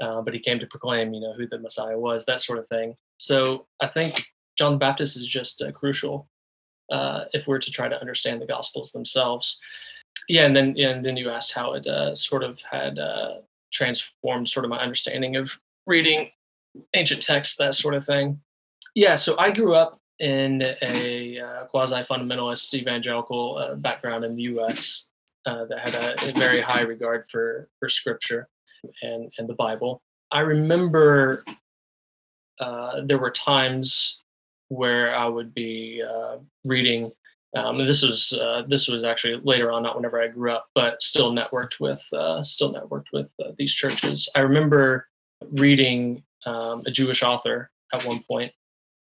uh, 0.01 0.21
but 0.21 0.33
he 0.33 0.39
came 0.39 0.59
to 0.59 0.67
proclaim 0.67 1.11
you 1.11 1.19
know 1.19 1.33
who 1.33 1.47
the 1.47 1.57
messiah 1.57 1.97
was 1.97 2.23
that 2.25 2.41
sort 2.41 2.59
of 2.59 2.67
thing 2.67 2.95
so 3.17 3.65
i 3.81 3.87
think 3.87 4.23
john 4.57 4.73
the 4.73 4.77
baptist 4.77 5.17
is 5.17 5.27
just 5.27 5.61
uh, 5.63 5.71
crucial 5.71 6.27
uh, 6.91 7.25
if 7.33 7.47
we're 7.47 7.59
to 7.59 7.71
try 7.71 7.87
to 7.87 7.99
understand 7.99 8.41
the 8.41 8.45
Gospels 8.45 8.91
themselves. 8.91 9.59
Yeah, 10.29 10.45
and 10.45 10.55
then 10.55 10.75
and 10.77 11.05
then 11.05 11.17
you 11.17 11.29
asked 11.29 11.53
how 11.53 11.73
it 11.73 11.85
uh, 11.87 12.15
sort 12.15 12.43
of 12.43 12.59
had 12.69 12.97
transformed 13.71 14.49
sort 14.49 14.65
of 14.65 14.69
my 14.69 14.79
understanding 14.79 15.35
of 15.35 15.51
reading 15.85 16.29
ancient 16.93 17.21
texts, 17.21 17.55
that 17.57 17.73
sort 17.73 17.93
of 17.93 18.05
thing. 18.05 18.39
Yeah, 18.95 19.15
so 19.15 19.37
I 19.37 19.51
grew 19.51 19.73
up 19.73 19.99
in 20.19 20.63
a 20.81 21.39
uh, 21.39 21.65
quasi-fundamentalist 21.65 22.73
evangelical 22.73 23.57
uh, 23.57 23.75
background 23.75 24.25
in 24.25 24.35
the 24.35 24.43
U.S. 24.43 25.09
Uh, 25.45 25.65
that 25.65 25.79
had 25.79 25.93
a, 25.93 26.29
a, 26.29 26.33
very 26.33 26.59
high 26.59 26.81
regard 26.81 27.25
for 27.31 27.69
for 27.79 27.89
Scripture 27.89 28.49
and 29.01 29.31
and 29.37 29.47
the 29.47 29.53
Bible. 29.53 30.01
I 30.31 30.41
remember 30.41 31.43
there 33.05 33.19
were 33.19 33.31
times 33.31 34.19
where 34.69 35.15
I 35.15 35.25
would 35.27 35.53
be 35.53 36.03
uh, 36.07 36.37
reading. 36.65 37.11
Um, 37.55 37.85
this 37.85 38.03
was 38.03 38.33
uh, 38.33 38.63
this 38.67 38.87
was 38.87 39.03
actually 39.03 39.39
later 39.43 39.71
on, 39.71 39.83
not 39.83 39.95
whenever 39.95 40.21
I 40.21 40.27
grew 40.27 40.51
up, 40.51 40.67
but 40.75 41.01
still 41.01 41.31
networked 41.31 41.79
with 41.79 42.05
uh, 42.13 42.43
still 42.43 42.73
networked 42.73 43.11
with 43.13 43.33
uh, 43.43 43.51
these 43.57 43.73
churches. 43.73 44.29
I 44.35 44.41
remember 44.41 45.07
reading 45.51 46.23
um, 46.45 46.83
a 46.85 46.91
Jewish 46.91 47.23
author 47.23 47.71
at 47.93 48.05
one 48.05 48.21
point, 48.27 48.51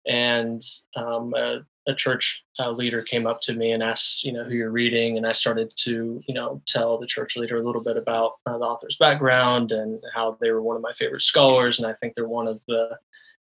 and 0.06 0.62
um, 0.96 1.34
a, 1.36 1.60
a, 1.88 1.96
church 1.96 2.44
uh, 2.60 2.72
leader 2.72 3.02
came 3.02 3.26
up 3.26 3.40
to 3.42 3.54
me 3.54 3.72
and 3.72 3.82
asked, 3.82 4.24
you 4.24 4.34
know, 4.34 4.44
who 4.44 4.56
you're 4.56 4.72
reading, 4.72 5.18
and 5.18 5.26
I 5.26 5.32
started 5.32 5.72
to, 5.78 6.22
you 6.28 6.34
know, 6.34 6.62
tell 6.68 6.98
the 6.98 7.08
church 7.08 7.38
leader 7.38 7.58
a 7.58 7.66
little 7.66 7.84
bit 7.84 7.98
about 7.98 8.34
uh, 8.46 8.58
the 8.58 8.66
author's 8.66 8.98
background 8.98 9.72
and 9.72 10.02
how 10.14 10.38
they 10.42 10.52
were 10.52 10.62
one 10.62 10.76
of 10.76 10.82
my 10.82 10.94
favorite 10.94 11.22
scholars, 11.22 11.80
and 11.80 11.88
I 11.88 11.94
think 11.94 12.14
they're 12.16 12.28
one 12.28 12.48
of 12.48 12.62
the 12.68 12.98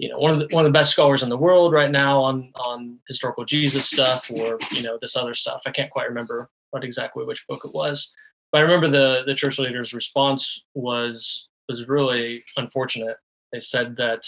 you 0.00 0.08
know 0.08 0.18
one 0.18 0.32
of 0.32 0.40
the 0.40 0.54
one 0.54 0.64
of 0.64 0.72
the 0.72 0.76
best 0.76 0.90
scholars 0.90 1.22
in 1.22 1.28
the 1.28 1.36
world 1.36 1.74
right 1.74 1.90
now 1.90 2.20
on 2.20 2.50
on 2.54 2.98
historical 3.06 3.44
Jesus 3.44 3.90
stuff 3.90 4.30
or 4.34 4.58
you 4.72 4.82
know 4.82 4.98
this 5.00 5.14
other 5.14 5.34
stuff. 5.34 5.60
I 5.66 5.70
can't 5.70 5.90
quite 5.90 6.08
remember 6.08 6.48
what 6.70 6.84
exactly 6.84 7.24
which 7.24 7.46
book 7.46 7.62
it 7.64 7.74
was, 7.74 8.10
but 8.50 8.58
I 8.58 8.62
remember 8.62 8.88
the 8.88 9.24
the 9.26 9.34
church 9.34 9.58
leader's 9.58 9.92
response 9.92 10.62
was 10.74 11.48
was 11.68 11.86
really 11.86 12.42
unfortunate. 12.56 13.18
They 13.52 13.60
said 13.60 13.94
that, 13.96 14.26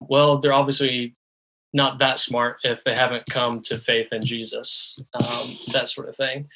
well, 0.00 0.38
they're 0.38 0.54
obviously 0.54 1.14
not 1.74 1.98
that 1.98 2.18
smart 2.18 2.56
if 2.64 2.82
they 2.84 2.94
haven't 2.94 3.26
come 3.26 3.60
to 3.62 3.78
faith 3.78 4.08
in 4.12 4.24
Jesus, 4.24 4.98
um, 5.14 5.58
that 5.72 5.90
sort 5.90 6.08
of 6.08 6.16
thing. 6.16 6.48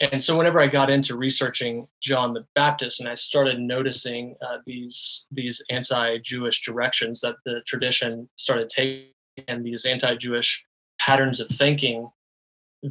And 0.00 0.22
so, 0.22 0.36
whenever 0.36 0.60
I 0.60 0.66
got 0.66 0.90
into 0.90 1.16
researching 1.16 1.86
John 2.00 2.32
the 2.32 2.46
Baptist, 2.54 3.00
and 3.00 3.08
I 3.08 3.14
started 3.14 3.60
noticing 3.60 4.34
uh, 4.40 4.58
these 4.66 5.26
these 5.30 5.62
anti-Jewish 5.68 6.62
directions 6.62 7.20
that 7.20 7.36
the 7.44 7.60
tradition 7.66 8.28
started 8.36 8.70
taking, 8.70 9.12
and 9.46 9.64
these 9.64 9.84
anti-Jewish 9.84 10.64
patterns 10.98 11.40
of 11.40 11.48
thinking 11.48 12.10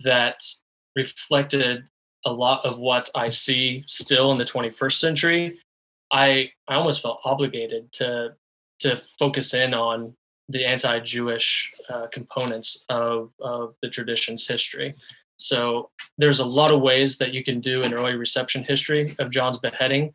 that 0.04 0.44
reflected 0.96 1.84
a 2.26 2.32
lot 2.32 2.64
of 2.64 2.78
what 2.78 3.10
I 3.16 3.30
see 3.30 3.84
still 3.88 4.32
in 4.32 4.38
the 4.38 4.46
21st 4.46 5.00
century, 5.00 5.60
I 6.12 6.52
I 6.68 6.76
almost 6.76 7.02
felt 7.02 7.22
obligated 7.26 7.92
to 7.94 8.36
to 8.80 9.02
focus 9.18 9.54
in 9.56 9.74
on 9.74 10.14
the 10.48 10.66
anti-Jewish 10.66 11.72
uh, 11.90 12.08
components 12.12 12.84
of 12.90 13.32
of 13.40 13.76
the 13.82 13.90
tradition's 13.90 14.48
history. 14.48 14.96
So 15.40 15.90
there's 16.18 16.40
a 16.40 16.46
lot 16.46 16.72
of 16.72 16.82
ways 16.82 17.18
that 17.18 17.34
you 17.34 17.44
can 17.44 17.62
do 17.62 17.84
an 17.84 17.94
early 17.94 18.14
reception 18.14 18.64
history 18.64 19.16
of 19.20 19.32
John's 19.32 19.58
beheading. 19.58 20.14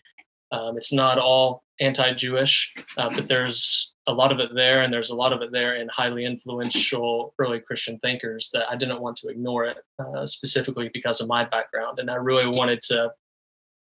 Um, 0.52 0.76
it's 0.76 0.92
not 0.92 1.18
all 1.18 1.64
anti-Jewish, 1.80 2.74
uh, 2.98 3.10
but 3.12 3.26
there's 3.26 3.92
a 4.06 4.12
lot 4.12 4.30
of 4.30 4.38
it 4.38 4.54
there, 4.54 4.82
and 4.82 4.92
there's 4.92 5.10
a 5.10 5.14
lot 5.14 5.32
of 5.32 5.40
it 5.40 5.50
there 5.50 5.76
in 5.76 5.88
highly 5.88 6.26
influential 6.26 7.34
early 7.38 7.58
Christian 7.58 7.98
thinkers 8.00 8.50
that 8.52 8.68
I 8.70 8.76
didn't 8.76 9.00
want 9.00 9.16
to 9.18 9.28
ignore 9.28 9.64
it 9.64 9.78
uh, 9.98 10.26
specifically 10.26 10.90
because 10.92 11.20
of 11.20 11.26
my 11.26 11.44
background, 11.44 11.98
and 11.98 12.10
I 12.10 12.16
really 12.16 12.46
wanted 12.46 12.80
to 12.82 13.12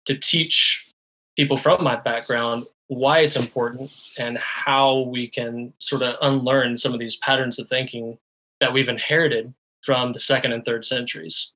to 0.07 0.18
teach 0.18 0.90
people 1.37 1.57
from 1.57 1.83
my 1.83 1.97
background 1.97 2.66
why 2.88 3.20
it's 3.20 3.37
important 3.37 3.90
and 4.18 4.37
how 4.38 5.01
we 5.01 5.27
can 5.27 5.73
sort 5.79 6.03
of 6.03 6.16
unlearn 6.20 6.77
some 6.77 6.92
of 6.92 7.01
these 7.01 7.16
patterns 7.16 7.59
of 7.59 7.66
thinking 7.68 8.18
that 8.61 8.73
we've 8.73 8.90
inherited 8.90 9.53
from 9.85 10.12
the 10.12 10.20
second 10.20 10.53
and 10.53 10.64
third 10.64 10.85
centuries. 10.85 11.53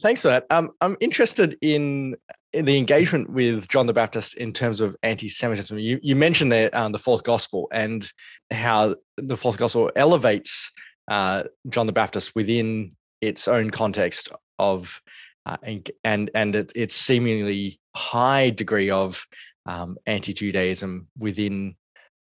Thanks 0.00 0.22
for 0.22 0.28
that. 0.28 0.46
Um, 0.50 0.70
I'm 0.80 0.96
interested 1.00 1.56
in, 1.60 2.16
in, 2.52 2.64
the 2.64 2.76
engagement 2.76 3.30
with 3.30 3.68
John 3.68 3.86
the 3.86 3.92
Baptist 3.92 4.34
in 4.34 4.52
terms 4.52 4.80
of 4.80 4.96
anti-Semitism. 5.04 5.78
You, 5.78 6.00
you 6.02 6.16
mentioned 6.16 6.52
um, 6.72 6.90
the 6.90 6.98
fourth 6.98 7.22
gospel 7.22 7.68
and 7.72 8.10
how 8.50 8.96
the 9.16 9.36
fourth 9.36 9.58
gospel 9.58 9.90
elevates 9.94 10.72
uh, 11.08 11.44
John 11.68 11.86
the 11.86 11.92
Baptist 11.92 12.34
within 12.34 12.96
its 13.20 13.46
own 13.46 13.70
context 13.70 14.30
of 14.58 15.00
uh, 15.46 15.56
and 15.62 15.90
and, 16.04 16.30
and 16.34 16.54
it, 16.54 16.72
its 16.76 16.94
seemingly 16.94 17.80
high 17.96 18.50
degree 18.50 18.90
of 18.90 19.24
um, 19.66 19.96
anti-Judaism 20.06 21.08
within 21.18 21.76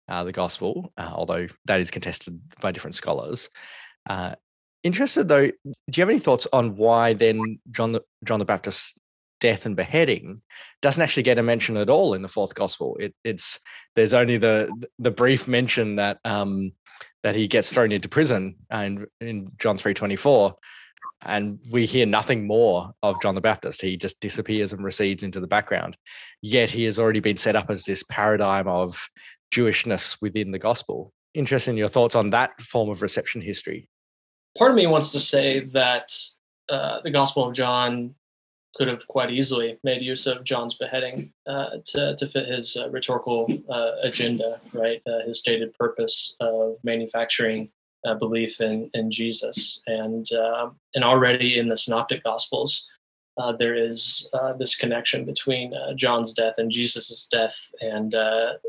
uh, 0.07 0.23
the 0.23 0.31
gospel, 0.31 0.91
uh, 0.97 1.11
although 1.13 1.47
that 1.65 1.79
is 1.79 1.91
contested 1.91 2.39
by 2.61 2.71
different 2.71 2.95
scholars. 2.95 3.49
Uh, 4.09 4.35
Interested 4.83 5.27
though, 5.27 5.47
do 5.47 5.73
you 5.95 6.01
have 6.01 6.09
any 6.09 6.19
thoughts 6.19 6.47
on 6.53 6.75
why 6.77 7.13
then 7.13 7.59
John 7.71 7.91
the 7.91 8.01
John 8.23 8.39
the 8.39 8.45
Baptist's 8.45 8.97
death 9.41 9.65
and 9.65 9.75
beheading 9.75 10.41
doesn't 10.81 11.01
actually 11.01 11.23
get 11.23 11.39
a 11.39 11.43
mention 11.43 11.77
at 11.77 11.89
all 11.89 12.13
in 12.13 12.21
the 12.21 12.29
fourth 12.29 12.55
gospel? 12.55 12.95
It, 12.99 13.13
it's 13.23 13.59
there's 13.95 14.13
only 14.13 14.37
the 14.37 14.71
the 14.97 15.11
brief 15.11 15.47
mention 15.47 15.97
that 15.97 16.19
um, 16.23 16.71
that 17.23 17.35
he 17.35 17.47
gets 17.47 17.73
thrown 17.73 17.91
into 17.91 18.07
prison 18.07 18.55
and 18.69 19.05
in 19.19 19.51
John 19.57 19.77
three 19.77 19.93
twenty 19.93 20.15
four, 20.15 20.55
and 21.25 21.59
we 21.69 21.85
hear 21.85 22.05
nothing 22.05 22.47
more 22.47 22.93
of 23.03 23.21
John 23.21 23.35
the 23.35 23.41
Baptist. 23.41 23.81
He 23.81 23.97
just 23.97 24.21
disappears 24.21 24.71
and 24.71 24.81
recedes 24.81 25.23
into 25.23 25.41
the 25.41 25.47
background. 25.47 25.97
Yet 26.41 26.69
he 26.69 26.85
has 26.85 26.97
already 26.97 27.19
been 27.19 27.37
set 27.37 27.57
up 27.57 27.69
as 27.69 27.83
this 27.83 28.03
paradigm 28.03 28.69
of 28.69 29.09
Jewishness 29.51 30.21
within 30.21 30.51
the 30.51 30.59
gospel. 30.59 31.11
Interested 31.33 31.71
in 31.71 31.77
your 31.77 31.89
thoughts 31.89 32.15
on 32.15 32.29
that 32.29 32.61
form 32.61 32.89
of 32.89 33.01
reception 33.01 33.41
history 33.41 33.89
part 34.59 34.71
of 34.71 34.75
me 34.75 34.85
wants 34.87 35.11
to 35.11 35.19
say 35.19 35.61
that 35.61 36.13
uh, 36.67 36.99
the 37.01 37.09
Gospel 37.09 37.47
of 37.47 37.55
John 37.55 38.13
could 38.75 38.89
have 38.89 39.07
quite 39.07 39.31
easily 39.31 39.79
made 39.83 40.01
use 40.01 40.27
of 40.27 40.43
John's 40.43 40.75
beheading 40.75 41.33
uh, 41.47 41.77
to, 41.87 42.15
to 42.17 42.27
fit 42.27 42.45
his 42.45 42.77
uh, 42.77 42.89
rhetorical 42.89 43.47
uh, 43.69 43.91
agenda, 44.03 44.59
right? 44.73 45.01
Uh, 45.07 45.25
his 45.25 45.39
stated 45.39 45.73
purpose 45.73 46.35
of 46.41 46.75
manufacturing 46.83 47.71
belief 48.19 48.61
in, 48.61 48.89
in 48.93 49.11
Jesus. 49.11 49.81
And, 49.87 50.27
and 50.95 51.03
already 51.03 51.59
in 51.59 51.67
the 51.67 51.75
Synoptic 51.75 52.23
Gospels, 52.23 52.87
uh, 53.37 53.53
there 53.53 53.75
is 53.75 54.29
uh, 54.33 54.53
this 54.53 54.75
connection 54.75 55.25
between 55.25 55.73
uh, 55.73 55.93
John's 55.93 56.33
death 56.33 56.55
and 56.57 56.69
Jesus's 56.69 57.27
death, 57.31 57.57
and 57.79 58.13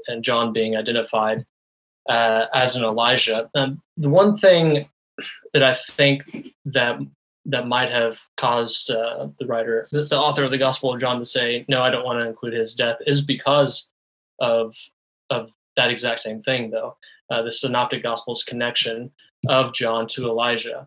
and 0.06 0.22
John 0.22 0.52
being 0.52 0.76
identified 0.76 1.44
as 2.08 2.76
an 2.76 2.84
Elijah. 2.84 3.50
Um, 3.56 3.82
the 3.96 4.08
one 4.08 4.36
thing 4.36 4.88
that 5.54 5.62
I 5.62 5.76
think 5.92 6.24
that 6.66 7.00
that 7.46 7.66
might 7.66 7.90
have 7.90 8.18
caused 8.36 8.90
uh, 8.90 9.28
the 9.38 9.46
writer, 9.46 9.88
the, 9.92 10.16
author 10.16 10.44
of 10.44 10.50
the 10.50 10.58
Gospel 10.58 10.92
of 10.92 11.00
John, 11.00 11.18
to 11.18 11.24
say, 11.24 11.64
"No, 11.68 11.80
I 11.82 11.90
don't 11.90 12.04
want 12.04 12.18
to 12.18 12.28
include 12.28 12.52
his 12.52 12.74
death," 12.74 12.98
is 13.06 13.22
because 13.22 13.88
of 14.40 14.74
of 15.30 15.50
that 15.76 15.90
exact 15.90 16.20
same 16.20 16.42
thing, 16.42 16.70
though. 16.70 16.96
Uh, 17.30 17.42
the 17.42 17.50
Synoptic 17.50 18.02
Gospels 18.02 18.44
connection 18.44 19.10
of 19.48 19.72
John 19.72 20.06
to 20.08 20.26
Elijah. 20.26 20.86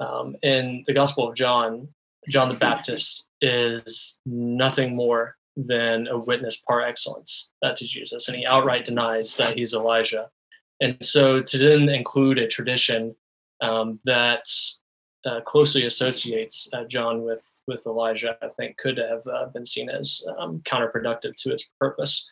Um, 0.00 0.36
in 0.42 0.84
the 0.86 0.92
Gospel 0.92 1.28
of 1.28 1.36
John, 1.36 1.88
John 2.28 2.48
the 2.48 2.56
Baptist 2.56 3.28
is 3.40 4.18
nothing 4.26 4.96
more 4.96 5.36
than 5.56 6.08
a 6.08 6.18
witness 6.18 6.56
par 6.56 6.82
excellence 6.82 7.50
uh, 7.62 7.74
to 7.74 7.86
Jesus, 7.86 8.28
and 8.28 8.36
he 8.36 8.44
outright 8.44 8.84
denies 8.84 9.36
that 9.36 9.56
he's 9.56 9.72
Elijah. 9.72 10.28
And 10.80 10.96
so, 11.00 11.40
to 11.40 11.58
then 11.58 11.88
include 11.88 12.38
a 12.38 12.48
tradition 12.48 13.14
um, 13.60 13.98
that 14.04 14.46
uh, 15.26 15.40
closely 15.40 15.86
associates 15.86 16.68
uh, 16.72 16.84
John 16.84 17.22
with 17.22 17.46
with 17.66 17.86
Elijah, 17.86 18.36
I 18.42 18.48
think 18.58 18.76
could 18.76 18.98
have 18.98 19.26
uh, 19.26 19.46
been 19.46 19.64
seen 19.64 19.88
as 19.88 20.22
um, 20.38 20.60
counterproductive 20.66 21.34
to 21.36 21.52
its 21.52 21.64
purpose. 21.80 22.28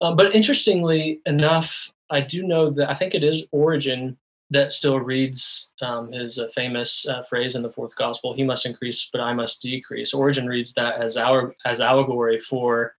Um, 0.00 0.16
but 0.16 0.34
interestingly 0.34 1.20
enough, 1.26 1.90
I 2.10 2.20
do 2.20 2.42
know 2.42 2.70
that 2.70 2.90
I 2.90 2.94
think 2.94 3.14
it 3.14 3.24
is 3.24 3.46
Origen 3.52 4.18
that 4.50 4.72
still 4.72 5.00
reads 5.00 5.72
um, 5.80 6.12
his 6.12 6.38
uh, 6.38 6.48
famous 6.54 7.08
uh, 7.08 7.22
phrase 7.22 7.56
in 7.56 7.62
the 7.62 7.72
fourth 7.72 7.96
gospel: 7.96 8.34
"He 8.34 8.42
must 8.42 8.66
increase, 8.66 9.08
but 9.10 9.22
I 9.22 9.32
must 9.32 9.62
decrease." 9.62 10.12
Origen 10.12 10.46
reads 10.46 10.74
that 10.74 11.00
as 11.00 11.16
our 11.16 11.54
as 11.64 11.80
allegory 11.80 12.40
for 12.40 12.94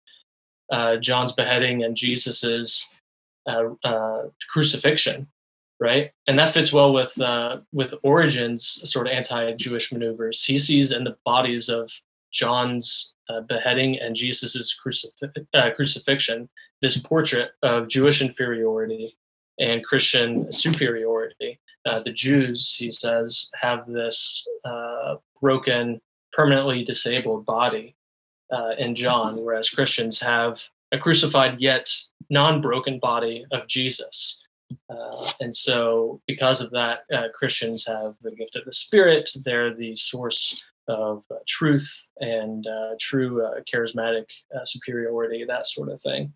John's 1.00 1.32
beheading 1.32 1.84
and 1.84 1.94
Jesus's 1.94 2.88
crucifixion 4.50 5.28
right? 5.80 6.10
And 6.26 6.38
that 6.38 6.54
fits 6.54 6.72
well 6.72 6.92
with 6.92 7.18
uh, 7.20 7.58
with 7.72 7.94
Origen's 8.02 8.80
sort 8.90 9.06
of 9.06 9.12
anti-Jewish 9.12 9.92
maneuvers. 9.92 10.44
He 10.44 10.58
sees 10.58 10.92
in 10.92 11.04
the 11.04 11.16
bodies 11.24 11.68
of 11.68 11.90
John's 12.32 13.12
uh, 13.28 13.40
beheading 13.42 13.98
and 14.00 14.14
Jesus's 14.14 14.74
crucif- 14.84 15.46
uh, 15.54 15.70
crucifixion 15.74 16.48
this 16.82 16.98
portrait 16.98 17.52
of 17.62 17.88
Jewish 17.88 18.20
inferiority 18.20 19.16
and 19.58 19.84
Christian 19.84 20.50
superiority. 20.52 21.58
Uh, 21.86 22.02
the 22.02 22.12
Jews, 22.12 22.74
he 22.74 22.90
says, 22.90 23.50
have 23.54 23.86
this 23.86 24.44
uh, 24.64 25.16
broken, 25.40 26.00
permanently 26.32 26.84
disabled 26.84 27.46
body 27.46 27.94
uh, 28.52 28.72
in 28.78 28.94
John, 28.94 29.42
whereas 29.42 29.70
Christians 29.70 30.20
have 30.20 30.62
a 30.92 30.98
crucified 30.98 31.60
yet 31.60 31.90
non-broken 32.30 32.98
body 32.98 33.44
of 33.52 33.66
Jesus. 33.66 34.40
Uh, 34.88 35.30
and 35.40 35.54
so, 35.54 36.20
because 36.26 36.60
of 36.60 36.70
that, 36.70 37.00
uh, 37.12 37.28
Christians 37.34 37.86
have 37.86 38.16
the 38.20 38.32
gift 38.32 38.56
of 38.56 38.64
the 38.64 38.72
Spirit. 38.72 39.30
They're 39.44 39.72
the 39.72 39.96
source 39.96 40.62
of 40.88 41.24
uh, 41.30 41.36
truth 41.46 42.08
and 42.20 42.66
uh, 42.66 42.94
true 43.00 43.44
uh, 43.44 43.60
charismatic 43.72 44.24
uh, 44.54 44.64
superiority, 44.64 45.44
that 45.46 45.66
sort 45.66 45.90
of 45.90 46.00
thing. 46.02 46.32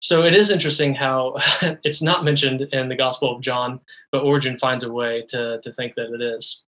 So, 0.00 0.24
it 0.24 0.34
is 0.34 0.50
interesting 0.50 0.94
how 0.94 1.34
it's 1.84 2.02
not 2.02 2.24
mentioned 2.24 2.62
in 2.72 2.88
the 2.88 2.96
Gospel 2.96 3.34
of 3.34 3.42
John, 3.42 3.80
but 4.12 4.22
Origen 4.22 4.58
finds 4.58 4.84
a 4.84 4.92
way 4.92 5.24
to, 5.28 5.60
to 5.62 5.72
think 5.72 5.94
that 5.94 6.12
it 6.12 6.22
is. 6.22 6.64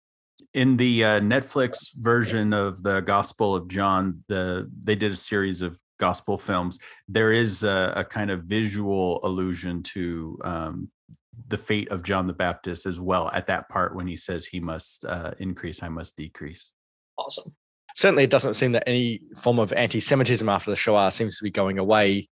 In 0.54 0.78
the 0.78 1.00
Netflix 1.02 1.92
version 1.94 2.54
of 2.54 2.82
the 2.82 3.00
Gospel 3.00 3.54
of 3.54 3.68
John, 3.68 4.24
the 4.28 4.70
they 4.80 4.96
did 4.96 5.12
a 5.12 5.16
series 5.16 5.60
of 5.60 5.78
gospel 6.00 6.36
films, 6.36 6.80
there 7.06 7.30
is 7.30 7.62
a, 7.62 7.92
a 7.94 8.04
kind 8.04 8.30
of 8.30 8.44
visual 8.44 9.20
allusion 9.22 9.82
to 9.82 10.38
um, 10.42 10.90
the 11.48 11.58
fate 11.58 11.90
of 11.90 12.02
John 12.02 12.26
the 12.26 12.32
Baptist 12.32 12.86
as 12.86 12.98
well 12.98 13.30
at 13.32 13.46
that 13.46 13.68
part 13.68 13.94
when 13.94 14.06
he 14.06 14.16
says 14.16 14.46
he 14.46 14.60
must 14.60 15.04
uh, 15.04 15.32
increase, 15.38 15.82
I 15.82 15.88
must 15.88 16.16
decrease. 16.16 16.72
Awesome. 17.16 17.54
Certainly, 17.94 18.24
it 18.24 18.30
doesn't 18.30 18.54
seem 18.54 18.72
that 18.72 18.84
any 18.86 19.20
form 19.36 19.58
of 19.58 19.72
anti-Semitism 19.72 20.48
after 20.48 20.70
the 20.70 20.76
Shoah 20.76 21.10
seems 21.10 21.36
to 21.38 21.44
be 21.44 21.50
going 21.50 21.78
away 21.78 22.28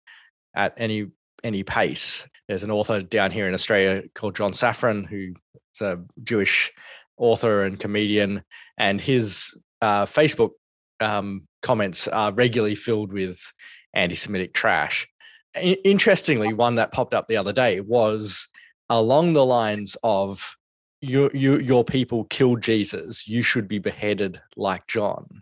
at 0.56 0.74
any 0.78 1.08
any 1.44 1.64
pace. 1.64 2.28
There's 2.48 2.64
an 2.64 2.72
author 2.72 3.02
down 3.02 3.32
here 3.32 3.48
in 3.48 3.54
Australia 3.54 4.04
called 4.14 4.36
John 4.36 4.52
Safran, 4.52 5.08
who's 5.08 5.36
a 5.82 6.00
Jewish 6.24 6.72
author 7.18 7.64
and 7.64 7.80
comedian, 7.80 8.44
and 8.78 9.00
his 9.00 9.56
uh, 9.82 10.06
Facebook 10.06 10.52
um, 11.00 11.48
comments 11.66 12.08
are 12.08 12.32
regularly 12.32 12.76
filled 12.76 13.12
with 13.12 13.52
anti-Semitic 13.96 14.54
trash. 14.54 15.08
interestingly, 15.56 16.54
one 16.54 16.76
that 16.76 16.92
popped 16.92 17.14
up 17.16 17.28
the 17.28 17.38
other 17.38 17.54
day 17.54 17.80
was 17.80 18.48
along 18.90 19.34
the 19.34 19.46
lines 19.46 19.98
of 20.04 20.56
you, 21.02 21.32
you, 21.34 21.58
your 21.58 21.84
people 21.84 22.26
killed 22.26 22.62
Jesus, 22.62 23.28
you 23.28 23.42
should 23.42 23.68
be 23.68 23.80
beheaded 23.80 24.40
like 24.56 24.86
John, 24.86 25.42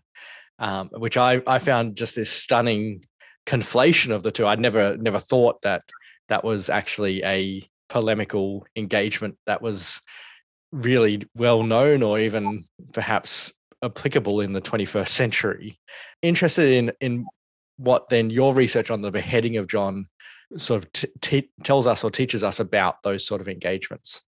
um, 0.59 0.89
which 0.93 1.17
I, 1.17 1.41
I 1.45 1.59
found 1.59 1.97
just 1.97 2.15
this 2.15 2.31
stunning 2.31 3.03
conflation 3.45 4.12
of 4.15 4.23
the 4.23 4.31
two. 4.31 4.47
I'd 4.47 4.59
never 4.59 4.95
never 4.95 5.19
thought 5.19 5.62
that 5.63 5.81
that 6.29 6.43
was 6.43 6.69
actually 6.69 7.21
a 7.23 7.67
polemical 7.89 8.65
engagement 8.77 9.36
that 9.45 9.62
was 9.62 10.01
really 10.71 11.27
well 11.36 11.63
known 11.63 12.01
or 12.01 12.17
even 12.17 12.63
perhaps 12.93 13.53
applicable 13.84 14.41
in 14.41 14.54
the 14.54 14.62
21st 14.62 15.10
century. 15.10 15.80
Interested 16.22 16.72
in 16.72 16.91
in 17.02 17.26
what 17.78 18.10
then 18.10 18.30
your 18.30 18.54
research 18.54 18.89
on 18.91 19.02
the 19.02 19.12
beheading 19.12 19.58
of 19.58 19.67
John 19.67 20.08
sort 20.58 20.86
of 20.86 20.91
t- 20.91 21.08
t- 21.22 21.50
tells 21.63 21.88
us 21.88 22.04
or 22.04 22.12
teaches 22.12 22.43
us 22.43 22.60
about 22.60 23.02
those 23.04 23.26
sort 23.26 23.41
of 23.41 23.48
engagements. 23.48 24.22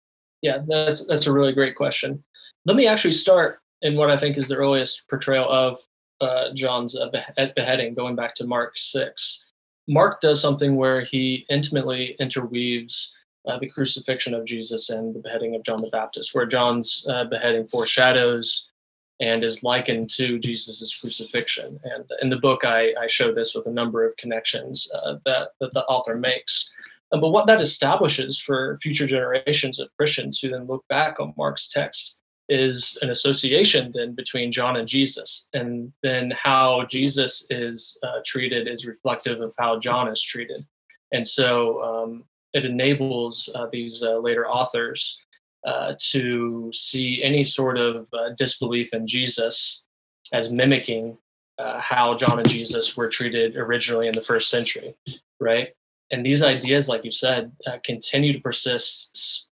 Yeah, 0.42 0.60
that's 0.68 1.06
that's 1.06 1.28
a 1.28 1.32
really 1.32 1.54
great 1.54 1.76
question. 1.76 2.24
Let 2.66 2.76
me 2.76 2.88
actually 2.88 3.13
start 3.13 3.60
in 3.82 3.96
what 3.96 4.10
I 4.10 4.18
think 4.18 4.38
is 4.38 4.48
the 4.48 4.56
earliest 4.56 5.04
portrayal 5.10 5.50
of 5.50 5.80
uh, 6.22 6.54
John's 6.54 6.96
uh, 6.98 7.10
beheading, 7.56 7.94
going 7.94 8.16
back 8.16 8.36
to 8.36 8.46
Mark 8.46 8.74
six. 8.76 9.46
Mark 9.88 10.22
does 10.22 10.42
something 10.42 10.78
where 10.78 11.02
he 11.02 11.46
intimately 11.50 12.16
interweaves 12.20 13.13
uh, 13.48 13.60
the 13.60 13.68
crucifixion 13.68 14.34
of 14.34 14.46
Jesus 14.46 14.89
and 14.89 15.13
the 15.13 15.20
beheading 15.20 15.56
of 15.56 15.63
John 15.63 15.82
the 15.82 15.89
Baptist, 15.89 16.34
where 16.34 16.46
John's 16.46 17.06
uh, 17.10 17.26
beheading 17.26 17.68
foreshadows 17.68 18.70
and 19.19 19.43
is 19.43 19.63
likened 19.63 20.10
to 20.10 20.39
Jesus' 20.39 20.95
crucifixion. 20.99 21.80
And 21.84 22.06
in 22.21 22.30
the 22.30 22.39
book, 22.39 22.65
I, 22.65 22.93
I 22.99 23.08
show 23.08 23.34
this 23.34 23.54
with 23.54 23.67
a 23.67 23.71
number 23.71 24.06
of 24.06 24.15
connections 24.17 24.89
uh, 24.93 25.15
that, 25.26 25.49
that 25.60 25.73
the 25.73 25.84
author 25.86 26.15
makes. 26.15 26.71
Uh, 27.12 27.19
but 27.19 27.30
what 27.30 27.45
that 27.47 27.62
establishes 27.62 28.39
for 28.39 28.80
future 28.82 29.08
generations 29.08 29.80
of 29.80 29.89
Christians 29.97 30.39
who 30.39 30.49
then 30.49 30.65
look 30.65 30.84
back 30.89 31.19
on 31.19 31.34
Mark's 31.38 31.69
text 31.69 32.17
is 32.49 32.97
an 33.02 33.10
association 33.10 33.91
then 33.95 34.13
between 34.13 34.52
John 34.52 34.76
and 34.76 34.88
Jesus. 34.88 35.47
And 35.54 35.93
then 36.02 36.32
how 36.32 36.86
Jesus 36.89 37.45
is 37.49 37.97
uh, 38.04 38.19
treated 38.26 38.67
is 38.67 38.86
reflective 38.86 39.41
of 39.41 39.54
how 39.58 39.80
John 39.80 40.08
is 40.10 40.21
treated. 40.21 40.65
And 41.12 41.26
so 41.26 41.82
um, 41.82 42.23
it 42.54 42.65
enables 42.65 43.49
uh, 43.56 43.67
these 43.71 44.04
uh, 44.04 44.17
later 44.17 44.47
authors 44.47 45.17
uh, 45.65 45.93
to 46.12 46.69
see 46.73 47.21
any 47.23 47.43
sort 47.43 47.78
of 47.78 48.08
uh, 48.13 48.30
disbelief 48.38 48.93
in 48.93 49.08
Jesus 49.08 49.84
as 50.32 50.52
mimicking 50.52 51.17
uh, 51.58 51.80
how 51.80 52.15
John 52.15 52.39
and 52.39 52.49
Jesus 52.49 52.97
were 52.97 53.08
treated 53.08 53.56
originally 53.56 54.08
in 54.08 54.15
the 54.15 54.21
first 54.21 54.49
century, 54.49 54.95
right? 55.39 55.69
And 56.12 56.26
these 56.26 56.41
ideas, 56.41 56.89
like 56.89 57.06
you 57.06 57.12
said, 57.12 57.52
uh, 57.67 57.78
continue 57.84 58.34
to 58.34 58.39
persist. 58.39 59.47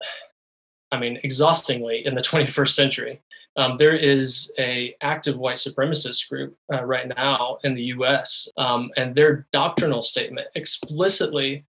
I 0.92 0.98
mean, 0.98 1.18
exhaustingly 1.22 2.04
in 2.06 2.14
the 2.14 2.20
21st 2.30 2.74
century. 2.74 3.20
Um, 3.56 3.76
there 3.76 3.96
is 3.96 4.52
a 4.58 4.94
active 5.00 5.36
white 5.36 5.56
supremacist 5.56 6.28
group 6.28 6.56
uh, 6.72 6.84
right 6.84 7.08
now 7.08 7.58
in 7.64 7.74
the 7.74 7.82
U.S. 7.82 8.48
Um, 8.56 8.90
and 8.96 9.14
their 9.14 9.46
doctrinal 9.52 10.02
statement 10.02 10.46
explicitly 10.54 11.64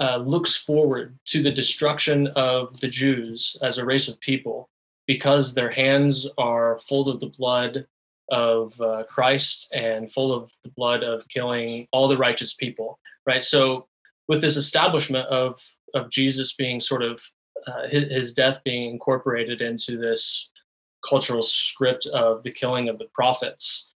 uh, 0.00 0.18
looks 0.18 0.56
forward 0.56 1.18
to 1.26 1.42
the 1.42 1.50
destruction 1.50 2.26
of 2.28 2.78
the 2.80 2.88
Jews 2.88 3.56
as 3.62 3.78
a 3.78 3.84
race 3.84 4.08
of 4.08 4.20
people 4.20 4.68
because 5.06 5.54
their 5.54 5.70
hands 5.70 6.28
are 6.36 6.80
full 6.88 7.08
of 7.08 7.20
the 7.20 7.32
blood 7.38 7.86
of 8.30 8.78
uh, 8.80 9.04
Christ 9.08 9.72
and 9.72 10.10
full 10.10 10.32
of 10.32 10.50
the 10.64 10.70
blood 10.70 11.02
of 11.02 11.26
killing 11.28 11.86
all 11.92 12.08
the 12.08 12.16
righteous 12.16 12.54
people, 12.54 12.98
right? 13.24 13.44
So, 13.44 13.86
with 14.28 14.40
this 14.40 14.56
establishment 14.56 15.28
of 15.28 15.60
of 15.94 16.10
Jesus 16.10 16.52
being 16.54 16.80
sort 16.80 17.02
of 17.02 17.20
uh, 17.66 17.86
his, 17.88 18.12
his 18.12 18.34
death 18.34 18.60
being 18.64 18.90
incorporated 18.90 19.60
into 19.60 19.96
this 19.96 20.50
cultural 21.08 21.42
script 21.42 22.06
of 22.06 22.42
the 22.42 22.52
killing 22.52 22.88
of 22.88 22.98
the 22.98 23.08
prophets, 23.14 23.92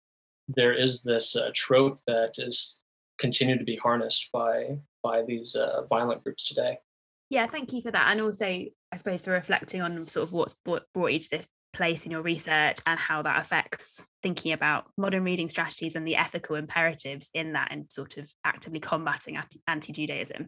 there 0.47 0.73
is 0.73 1.01
this 1.01 1.36
uh, 1.36 1.49
trope 1.55 1.97
that 2.07 2.33
is 2.38 2.79
continued 3.19 3.60
to 3.60 3.65
be 3.65 3.77
harnessed 3.77 4.29
by 4.31 4.77
by 5.08 5.24
these 5.24 5.56
uh, 5.56 5.84
violent 5.89 6.24
groups 6.24 6.48
today. 6.48 6.80
Yeah, 7.30 7.48
thank 7.48 7.74
you 7.74 7.82
for 7.82 7.91
that. 7.91 8.12
And 8.12 8.22
also, 8.22 8.46
I 8.46 8.96
suppose, 8.96 9.24
for 9.24 9.32
reflecting 9.32 9.82
on 9.82 10.08
sort 10.08 10.28
of 10.28 10.34
what's 10.34 10.56
brought, 10.56 10.84
brought 10.93 11.13
you 11.13 11.20
to 11.20 11.30
this 11.30 11.48
place 11.74 12.06
in 12.06 12.12
your 12.12 12.22
research 12.22 12.78
and 12.88 13.00
how 13.00 13.22
that 13.22 13.39
affects 13.39 14.04
thinking 14.24 14.54
about 14.54 14.86
modern 14.98 15.24
reading 15.24 15.50
strategies 15.50 15.96
and 15.96 16.08
the 16.08 16.15
ethical 16.15 16.56
imperatives 16.56 17.30
in 17.34 17.54
that 17.54 17.67
and 17.72 17.91
sort 17.91 18.17
of 18.17 18.32
actively 18.43 18.80
combating 18.80 19.38
anti 19.67 19.91
Judaism. 19.91 20.48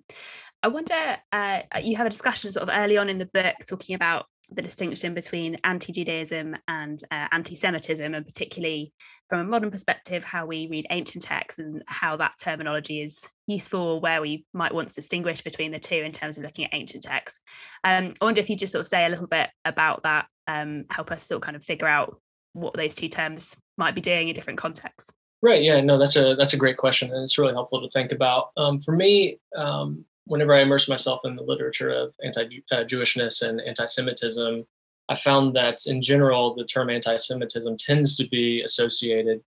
I 0.64 0.70
wonder, 0.70 1.18
uh, 1.32 1.62
you 1.82 1.98
have 1.98 2.08
a 2.08 2.10
discussion 2.12 2.52
sort 2.52 2.68
of 2.68 2.76
early 2.76 2.98
on 2.98 3.10
in 3.10 3.18
the 3.18 3.30
book 3.34 3.56
talking 3.68 3.96
about 3.96 4.26
the 4.52 4.62
distinction 4.62 5.14
between 5.14 5.58
anti-Judaism 5.64 6.56
and 6.68 7.04
uh, 7.12 7.28
anti-Semitism, 7.32 8.14
and 8.14 8.26
particularly 8.26 8.94
from 9.30 9.42
a 9.42 9.44
modern 9.44 9.72
perspective, 9.72 10.24
how 10.24 10.46
we 10.46 10.68
read 10.68 10.88
ancient 10.90 11.24
texts 11.24 11.60
and 11.60 11.84
how 11.86 12.18
that 12.18 12.34
terminology 12.42 13.02
is 13.02 13.24
useful, 13.50 14.00
where 14.00 14.22
we 14.22 14.46
might 14.54 14.74
want 14.74 14.90
to 14.90 14.96
distinguish 14.96 15.42
between 15.42 15.72
the 15.72 15.80
two 15.80 15.96
in 15.96 16.12
terms 16.12 16.38
of 16.38 16.44
looking 16.44 16.66
at 16.66 16.74
ancient 16.74 17.04
texts. 17.04 17.40
Um, 17.84 18.14
I 18.22 18.26
wonder 18.26 18.42
if 18.42 18.50
you 18.50 18.56
just 18.56 18.74
sort 18.74 18.82
of 18.82 18.88
say 18.88 19.06
a 19.06 19.10
little 19.10 19.28
bit 19.28 19.50
about 19.66 20.04
that, 20.04 20.28
um, 20.48 20.86
help 20.90 21.12
us 21.12 21.24
sort 21.24 21.38
of 21.38 21.42
kind 21.42 21.58
of 21.58 21.64
figure 21.64 21.88
out 21.88 22.20
what 22.54 22.74
those 22.74 22.96
two 22.96 23.10
terms 23.10 23.56
might 23.78 23.96
be 23.96 24.02
doing 24.02 24.30
in 24.30 24.36
different 24.36 24.60
contexts. 24.60 25.10
Right. 25.42 25.64
Yeah. 25.64 25.80
No, 25.80 25.98
that's 25.98 26.18
a 26.18 26.36
that's 26.36 26.54
a 26.54 26.58
great 26.58 26.78
question, 26.78 27.14
and 27.14 27.24
it's 27.24 27.38
really 27.38 27.54
helpful 27.54 27.82
to 27.82 27.90
think 27.92 28.12
about. 28.12 28.50
Um, 28.58 28.82
for 28.82 28.92
me, 28.92 29.40
um, 29.56 30.04
whenever 30.26 30.54
I 30.54 30.62
immerse 30.62 30.90
myself 30.90 31.22
in 31.24 31.36
the 31.36 31.44
literature 31.44 31.90
of 31.90 32.14
anti-Jewishness 32.24 33.42
and 33.42 33.62
anti-Semitism, 33.62 34.66
I 35.08 35.18
found 35.18 35.56
that 35.56 35.88
in 35.88 36.02
general, 36.02 36.56
the 36.56 36.66
term 36.66 36.90
anti-Semitism 36.90 37.78
tends 37.78 38.18
to 38.18 38.28
be 38.28 38.62
associated 38.64 39.42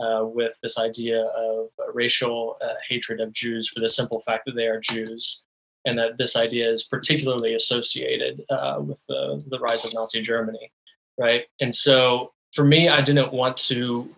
uh, 0.00 0.24
with 0.24 0.58
this 0.62 0.78
idea 0.78 1.22
of 1.22 1.68
racial 1.92 2.56
uh, 2.62 2.74
hatred 2.88 3.20
of 3.20 3.32
Jews 3.32 3.68
for 3.68 3.80
the 3.80 3.88
simple 3.88 4.20
fact 4.20 4.44
that 4.46 4.56
they 4.56 4.66
are 4.66 4.80
Jews, 4.80 5.42
and 5.84 5.98
that 5.98 6.18
this 6.18 6.36
idea 6.36 6.70
is 6.70 6.84
particularly 6.84 7.54
associated 7.54 8.42
uh, 8.50 8.78
with 8.80 9.02
the, 9.08 9.42
the 9.48 9.58
rise 9.58 9.84
of 9.84 9.94
Nazi 9.94 10.20
Germany, 10.22 10.72
right? 11.18 11.44
And 11.60 11.74
so 11.74 12.32
for 12.54 12.64
me, 12.64 12.88
I 12.88 13.00
didn't 13.00 13.32
want 13.32 13.56
to 13.68 14.08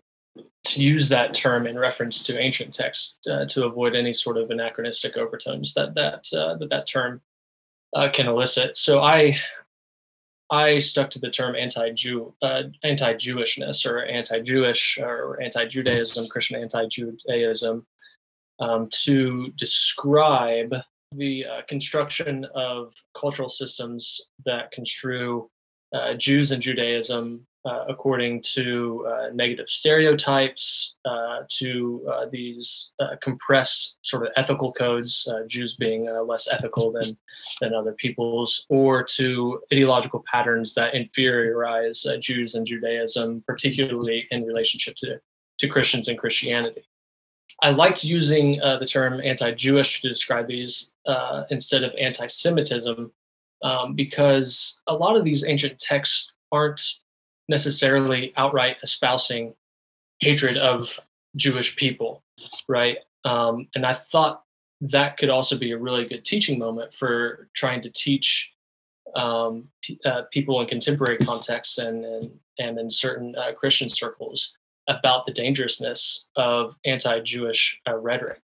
to 0.65 0.83
use 0.83 1.09
that 1.09 1.33
term 1.33 1.67
in 1.67 1.79
reference 1.79 2.23
to 2.25 2.39
ancient 2.39 2.75
texts 2.75 3.17
uh, 3.31 3.47
to 3.47 3.65
avoid 3.65 3.95
any 3.95 4.12
sort 4.12 4.37
of 4.37 4.51
anachronistic 4.51 5.17
overtones 5.17 5.73
that 5.75 5.95
that 5.95 6.27
uh, 6.37 6.57
that, 6.57 6.71
that 6.71 6.87
term 6.87 7.21
can 8.12 8.27
elicit. 8.27 8.77
So 8.77 9.01
I 9.01 9.37
I 10.51 10.79
stuck 10.79 11.11
to 11.11 11.19
the 11.19 11.31
term 11.31 11.57
anti-Jew, 11.57 12.35
uh, 12.43 12.65
anti-Jewishness, 12.85 13.85
or 13.85 14.05
anti-Jewish, 14.05 14.99
or 15.01 15.41
anti-Judaism, 15.43 16.29
Christian 16.29 16.63
anti-Judaism, 16.63 17.85
um, 18.61 18.89
to 19.05 19.49
describe 19.59 20.73
the 21.13 21.47
uh, 21.47 21.63
construction 21.69 22.47
of 22.55 22.93
cultural 23.19 23.49
systems 23.49 24.21
that 24.45 24.71
construe 24.71 25.49
uh, 25.93 26.15
Jews 26.15 26.53
and 26.53 26.63
Judaism 26.63 27.47
according 27.89 28.41
to 28.41 29.05
uh, 29.09 29.31
negative 29.35 29.69
stereotypes, 29.69 30.95
uh, 31.05 31.41
to 31.49 32.07
uh, 32.11 32.27
these 32.31 32.93
uh, 33.01 33.17
compressed 33.23 33.97
sort 34.03 34.25
of 34.25 34.33
ethical 34.37 34.73
codes, 34.73 35.29
uh, 35.31 35.47
Jews 35.47 35.75
being 35.77 36.09
less 36.27 36.47
ethical 36.51 36.93
than, 36.93 37.17
than 37.61 37.75
other 37.75 37.93
peoples, 37.93 38.67
or 38.69 39.03
to 39.03 39.61
ideological 39.73 40.25
patterns 40.31 40.75
that 40.75 40.95
inferiorize 40.95 42.07
Jews 42.21 42.55
and 42.55 42.67
Judaism, 42.67 43.43
particularly 43.47 44.29
in 44.31 44.45
relationship 44.45 44.95
to, 44.99 45.21
to 45.59 45.69
Christians 45.69 46.09
and 46.09 46.19
Christianity. 46.19 46.85
I 47.63 47.71
liked 47.71 48.05
using 48.05 48.59
the 48.59 48.87
term 48.87 49.21
anti 49.25 49.53
Jewish 49.53 50.03
to 50.03 50.09
describe 50.09 50.47
these 50.47 50.93
instead 51.51 51.83
of 51.83 51.93
anti 51.99 52.29
Semitism 52.29 53.11
um, 53.63 53.95
because 53.95 54.79
a 54.87 54.95
lot 54.95 55.17
of 55.17 55.25
these 55.25 55.45
ancient 55.45 55.79
texts 55.79 56.33
aren't 56.53 56.81
necessarily 57.49 58.33
outright 58.37 58.79
espousing 58.83 59.55
hatred 60.21 60.57
of 60.57 60.99
Jewish 61.37 61.77
people, 61.77 62.23
right? 62.69 62.99
Um, 63.25 63.69
and 63.75 63.85
I 63.85 63.95
thought 63.95 64.43
that 64.81 65.17
could 65.17 65.31
also 65.31 65.59
be 65.59 65.73
a 65.73 65.79
really 65.79 66.07
good 66.07 66.25
teaching 66.25 66.59
moment 66.59 66.95
for 66.95 67.49
trying 67.55 67.81
to 67.83 67.91
teach 67.91 68.53
um, 69.15 69.69
uh, 70.05 70.23
people 70.31 70.61
in 70.61 70.67
contemporary 70.67 71.19
contexts 71.19 71.79
and 71.79 72.05
and, 72.05 72.31
and 72.59 72.79
in 72.79 72.91
certain 72.91 73.35
uh, 73.37 73.53
Christian 73.53 73.89
circles 73.89 74.55
about 74.89 75.27
the 75.27 75.33
dangerousness 75.33 76.27
of 76.37 76.77
anti-Jewish 76.85 77.81
uh, 77.89 77.97
rhetoric, 77.97 78.41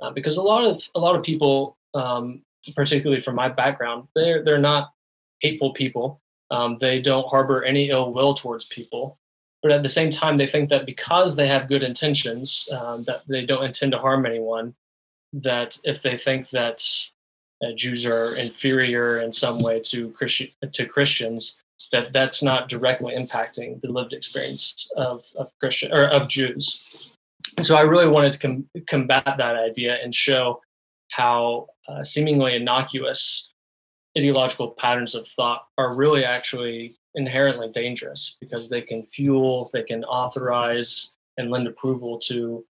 uh, 0.00 0.10
because 0.10 0.36
a 0.36 0.42
lot 0.42 0.64
of 0.64 0.82
a 0.94 1.00
lot 1.00 1.16
of 1.16 1.22
people, 1.22 1.76
um, 1.94 2.42
particularly 2.74 3.22
from 3.22 3.34
my 3.34 3.48
background, 3.48 4.08
they're 4.14 4.42
they're 4.42 4.58
not 4.58 4.92
hateful 5.40 5.72
people. 5.72 6.20
Um, 6.50 6.78
they 6.80 7.00
don't 7.00 7.28
harbor 7.28 7.64
any 7.64 7.90
ill 7.90 8.12
will 8.12 8.34
towards 8.34 8.66
people. 8.66 9.18
But 9.62 9.72
at 9.72 9.82
the 9.82 9.88
same 9.88 10.10
time, 10.10 10.36
they 10.36 10.46
think 10.46 10.70
that 10.70 10.86
because 10.86 11.34
they 11.34 11.48
have 11.48 11.68
good 11.68 11.82
intentions, 11.82 12.68
um, 12.70 13.04
that 13.04 13.22
they 13.26 13.44
don't 13.44 13.64
intend 13.64 13.92
to 13.92 13.98
harm 13.98 14.24
anyone, 14.24 14.74
that 15.32 15.76
if 15.82 16.02
they 16.02 16.16
think 16.16 16.50
that 16.50 16.84
uh, 17.62 17.72
Jews 17.74 18.06
are 18.06 18.36
inferior 18.36 19.20
in 19.20 19.32
some 19.32 19.58
way 19.60 19.80
to 19.86 20.10
Christi- 20.10 20.54
to 20.72 20.86
Christians, 20.86 21.58
that 21.92 22.12
that's 22.12 22.42
not 22.42 22.68
directly 22.68 23.14
impacting 23.14 23.80
the 23.80 23.88
lived 23.88 24.12
experience 24.12 24.88
of, 24.96 25.24
of 25.36 25.50
Christian 25.60 25.92
or 25.92 26.04
of 26.04 26.28
Jews. 26.28 27.12
So 27.62 27.76
I 27.76 27.82
really 27.82 28.08
wanted 28.08 28.32
to 28.34 28.38
com- 28.38 28.68
combat 28.88 29.24
that 29.24 29.56
idea 29.56 29.96
and 30.02 30.14
show 30.14 30.60
how 31.10 31.68
uh, 31.88 32.04
seemingly 32.04 32.56
innocuous 32.56 33.50
ideological 34.16 34.70
patterns 34.70 35.14
of 35.14 35.26
thought 35.28 35.66
are 35.78 35.94
really 35.94 36.24
actually 36.24 36.96
inherently 37.14 37.68
dangerous 37.72 38.36
because 38.40 38.68
they 38.68 38.82
can 38.82 39.06
fuel, 39.06 39.70
they 39.72 39.82
can 39.82 40.04
authorize, 40.04 41.12
and 41.36 41.50
lend 41.50 41.66
approval 41.66 42.18
to 42.18 42.64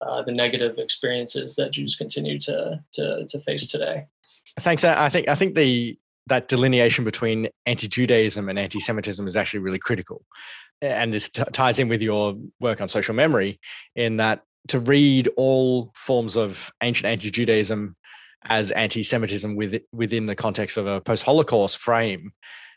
uh, 0.00 0.22
the 0.22 0.32
negative 0.32 0.78
experiences 0.78 1.54
that 1.56 1.72
Jews 1.72 1.96
continue 1.96 2.38
to, 2.40 2.80
to 2.92 3.26
to 3.28 3.40
face 3.42 3.66
today. 3.68 4.06
Thanks. 4.60 4.84
I 4.84 5.08
think 5.08 5.28
I 5.28 5.34
think 5.34 5.54
the 5.54 5.98
that 6.28 6.48
delineation 6.48 7.04
between 7.04 7.48
anti-Judaism 7.66 8.48
and 8.48 8.56
anti-Semitism 8.56 9.26
is 9.26 9.36
actually 9.36 9.60
really 9.60 9.78
critical, 9.78 10.24
and 10.80 11.12
this 11.12 11.28
t- 11.28 11.42
ties 11.52 11.78
in 11.78 11.88
with 11.88 12.02
your 12.02 12.36
work 12.60 12.80
on 12.80 12.88
social 12.88 13.14
memory 13.14 13.60
in 13.96 14.16
that 14.18 14.42
to 14.68 14.78
read 14.78 15.28
all 15.36 15.90
forms 15.94 16.36
of 16.36 16.70
ancient 16.82 17.06
anti-Judaism 17.06 17.96
as 18.46 18.70
anti-Semitism 18.72 19.56
within 19.92 20.26
the 20.26 20.34
context 20.34 20.76
of 20.76 20.86
a 20.86 21.00
post-Holocaust 21.00 21.78
frame 21.78 22.32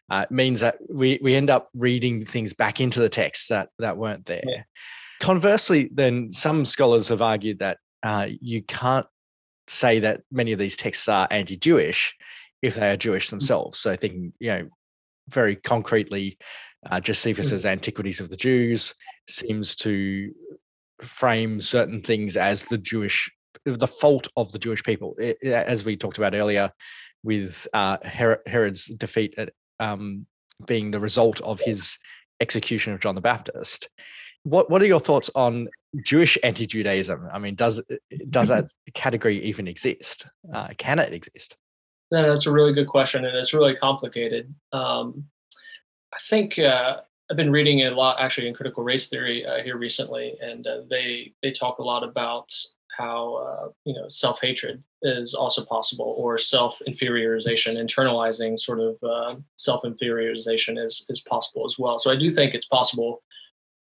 uh, 0.09 0.25
means 0.29 0.59
that 0.59 0.77
we 0.89 1.19
we 1.21 1.35
end 1.35 1.49
up 1.49 1.69
reading 1.73 2.23
things 2.23 2.53
back 2.53 2.79
into 2.79 2.99
the 2.99 3.09
text 3.09 3.49
that 3.49 3.69
that 3.79 3.97
weren't 3.97 4.25
there. 4.25 4.43
Yeah. 4.45 4.63
Conversely, 5.19 5.89
then 5.91 6.29
some 6.31 6.65
scholars 6.65 7.07
have 7.07 7.21
argued 7.21 7.59
that 7.59 7.79
uh, 8.03 8.27
you 8.41 8.61
can't 8.61 9.07
say 9.67 9.99
that 9.99 10.21
many 10.31 10.51
of 10.51 10.59
these 10.59 10.77
texts 10.77 11.07
are 11.07 11.27
anti-Jewish 11.31 12.15
if 12.61 12.75
they 12.75 12.91
are 12.91 12.97
Jewish 12.97 13.27
mm. 13.27 13.31
themselves. 13.31 13.79
So 13.79 13.95
thinking, 13.95 14.33
you 14.39 14.49
know, 14.49 14.69
very 15.29 15.55
concretely, 15.55 16.37
uh, 16.87 16.99
Josephus's 16.99 17.63
mm. 17.63 17.69
Antiquities 17.69 18.19
of 18.19 18.29
the 18.29 18.37
Jews 18.37 18.93
seems 19.27 19.75
to 19.77 20.31
frame 21.01 21.59
certain 21.59 22.01
things 22.01 22.37
as 22.37 22.65
the 22.65 22.77
Jewish, 22.77 23.31
the 23.63 23.87
fault 23.87 24.27
of 24.35 24.51
the 24.51 24.59
Jewish 24.59 24.83
people, 24.83 25.15
it, 25.17 25.37
as 25.43 25.85
we 25.85 25.95
talked 25.95 26.17
about 26.17 26.35
earlier, 26.35 26.71
with 27.23 27.67
uh, 27.73 27.97
Herod's 28.03 28.85
defeat 28.85 29.33
at, 29.37 29.51
um, 29.79 30.25
being 30.65 30.91
the 30.91 30.99
result 30.99 31.41
of 31.41 31.59
his 31.59 31.97
execution 32.39 32.93
of 32.93 32.99
John 32.99 33.15
the 33.15 33.21
Baptist. 33.21 33.89
What 34.43 34.69
What 34.69 34.81
are 34.81 34.87
your 34.87 34.99
thoughts 34.99 35.29
on 35.35 35.67
Jewish 36.03 36.37
anti-Judaism? 36.43 37.29
I 37.31 37.39
mean, 37.39 37.55
does 37.55 37.81
does 38.29 38.49
that 38.49 38.65
category 38.93 39.41
even 39.43 39.67
exist? 39.67 40.27
Uh, 40.53 40.69
can 40.77 40.99
it 40.99 41.13
exist? 41.13 41.57
No, 42.11 42.29
that's 42.29 42.45
a 42.45 42.51
really 42.51 42.73
good 42.73 42.87
question, 42.87 43.25
and 43.25 43.35
it's 43.35 43.53
really 43.53 43.75
complicated. 43.75 44.53
Um, 44.71 45.25
I 46.13 46.17
think 46.29 46.59
uh, 46.59 46.97
I've 47.29 47.37
been 47.37 47.51
reading 47.51 47.81
a 47.81 47.91
lot 47.91 48.17
actually 48.19 48.47
in 48.47 48.53
critical 48.53 48.83
race 48.83 49.07
theory 49.07 49.45
uh, 49.45 49.63
here 49.63 49.77
recently, 49.77 50.37
and 50.41 50.65
uh, 50.67 50.81
they 50.89 51.33
they 51.41 51.51
talk 51.51 51.79
a 51.79 51.83
lot 51.83 52.03
about 52.03 52.53
how 52.97 53.35
uh, 53.35 53.69
you 53.85 53.93
know 53.93 54.07
self 54.07 54.39
hatred 54.41 54.81
is 55.01 55.33
also 55.33 55.63
possible, 55.65 56.15
or 56.17 56.37
self 56.37 56.81
inferiorization, 56.87 57.77
internalizing 57.77 58.59
sort 58.59 58.79
of 58.79 58.97
uh, 59.03 59.35
self 59.57 59.83
inferiorization 59.83 60.83
is 60.83 61.05
is 61.09 61.21
possible 61.21 61.65
as 61.65 61.77
well. 61.77 61.99
So 61.99 62.11
I 62.11 62.15
do 62.15 62.29
think 62.29 62.53
it's 62.53 62.67
possible 62.67 63.21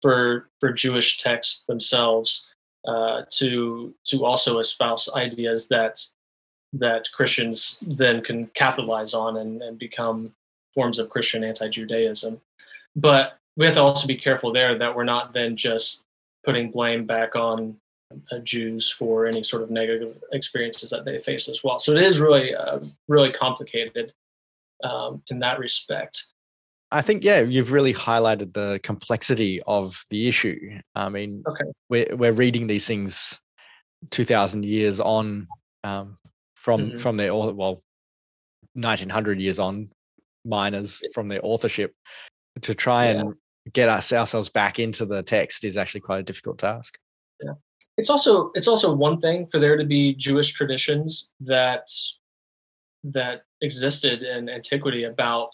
for 0.02 0.48
for 0.60 0.72
Jewish 0.72 1.18
texts 1.18 1.64
themselves 1.64 2.46
uh, 2.86 3.22
to 3.32 3.94
to 4.06 4.24
also 4.24 4.58
espouse 4.58 5.08
ideas 5.14 5.68
that 5.68 6.00
that 6.72 7.08
Christians 7.12 7.78
then 7.82 8.22
can 8.22 8.46
capitalize 8.48 9.14
on 9.14 9.38
and, 9.38 9.62
and 9.62 9.78
become 9.78 10.34
forms 10.74 10.98
of 10.98 11.08
Christian 11.08 11.42
anti-Judaism. 11.42 12.40
But 12.96 13.38
we 13.56 13.64
have 13.64 13.74
to 13.76 13.80
also 13.80 14.06
be 14.06 14.16
careful 14.16 14.52
there 14.52 14.76
that 14.76 14.94
we're 14.94 15.04
not 15.04 15.32
then 15.32 15.56
just 15.56 16.04
putting 16.44 16.70
blame 16.70 17.06
back 17.06 17.34
on 17.34 17.76
Jews 18.44 18.90
for 18.90 19.26
any 19.26 19.42
sort 19.42 19.62
of 19.62 19.70
negative 19.70 20.16
experiences 20.32 20.90
that 20.90 21.04
they 21.04 21.18
face 21.18 21.48
as 21.48 21.62
well. 21.64 21.80
So 21.80 21.92
it 21.92 22.02
is 22.02 22.20
really, 22.20 22.54
uh, 22.54 22.80
really 23.08 23.32
complicated 23.32 24.12
um, 24.84 25.22
in 25.28 25.38
that 25.40 25.58
respect. 25.58 26.22
I 26.92 27.02
think 27.02 27.24
yeah, 27.24 27.40
you've 27.40 27.72
really 27.72 27.92
highlighted 27.92 28.52
the 28.52 28.78
complexity 28.82 29.60
of 29.66 30.04
the 30.10 30.28
issue. 30.28 30.78
I 30.94 31.08
mean, 31.08 31.42
okay. 31.46 31.64
we're 31.88 32.16
we're 32.16 32.32
reading 32.32 32.68
these 32.68 32.86
things 32.86 33.40
two 34.10 34.24
thousand 34.24 34.64
years 34.64 35.00
on 35.00 35.48
um, 35.82 36.18
from 36.54 36.90
mm-hmm. 36.90 36.98
from 36.98 37.16
their 37.16 37.34
well, 37.34 37.82
nineteen 38.76 39.08
hundred 39.08 39.40
years 39.40 39.58
on, 39.58 39.90
miners 40.44 41.02
from 41.12 41.26
their 41.28 41.40
authorship 41.42 41.92
to 42.62 42.74
try 42.74 43.06
yeah. 43.06 43.20
and 43.20 43.34
get 43.72 43.88
us 43.88 44.12
ourselves 44.12 44.48
back 44.48 44.78
into 44.78 45.04
the 45.04 45.24
text 45.24 45.64
is 45.64 45.76
actually 45.76 46.00
quite 46.00 46.20
a 46.20 46.22
difficult 46.22 46.58
task. 46.58 46.98
Yeah, 47.42 47.54
it's 47.96 48.10
also 48.10 48.50
it's 48.54 48.68
also 48.68 48.94
one 48.94 49.20
thing 49.20 49.46
for 49.46 49.58
there 49.58 49.76
to 49.76 49.84
be 49.84 50.14
Jewish 50.14 50.52
traditions 50.52 51.32
that 51.40 51.88
that 53.04 53.42
existed 53.62 54.22
in 54.22 54.48
antiquity 54.48 55.04
about 55.04 55.52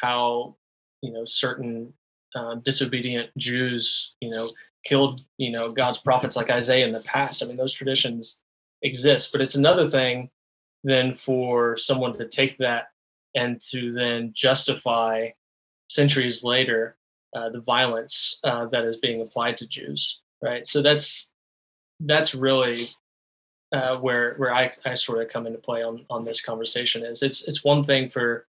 how 0.00 0.56
you 1.02 1.12
know 1.12 1.24
certain 1.24 1.92
uh, 2.34 2.56
disobedient 2.56 3.30
Jews 3.36 4.14
you 4.20 4.30
know 4.30 4.50
killed 4.84 5.20
you 5.36 5.50
know 5.50 5.72
God's 5.72 5.98
prophets 5.98 6.36
like 6.36 6.50
Isaiah 6.50 6.86
in 6.86 6.92
the 6.92 7.00
past. 7.00 7.42
I 7.42 7.46
mean 7.46 7.56
those 7.56 7.72
traditions 7.72 8.40
exist, 8.82 9.32
but 9.32 9.40
it's 9.40 9.56
another 9.56 9.90
thing 9.90 10.30
then 10.84 11.12
for 11.14 11.76
someone 11.76 12.16
to 12.16 12.28
take 12.28 12.56
that 12.58 12.88
and 13.34 13.60
to 13.60 13.92
then 13.92 14.32
justify 14.34 15.28
centuries 15.88 16.44
later 16.44 16.96
uh, 17.34 17.50
the 17.50 17.60
violence 17.60 18.38
uh, 18.44 18.66
that 18.66 18.84
is 18.84 18.96
being 18.96 19.20
applied 19.20 19.56
to 19.58 19.66
Jews, 19.68 20.20
right? 20.42 20.66
So 20.66 20.80
that's 20.82 21.27
that's 22.00 22.34
really 22.34 22.90
uh, 23.72 23.98
where 23.98 24.34
where 24.36 24.54
I, 24.54 24.70
I 24.84 24.94
sort 24.94 25.22
of 25.22 25.28
come 25.28 25.46
into 25.46 25.58
play 25.58 25.82
on 25.82 26.04
on 26.10 26.24
this 26.24 26.40
conversation 26.40 27.04
is 27.04 27.22
it's 27.22 27.46
it's 27.46 27.64
one 27.64 27.84
thing 27.84 28.08
for 28.10 28.46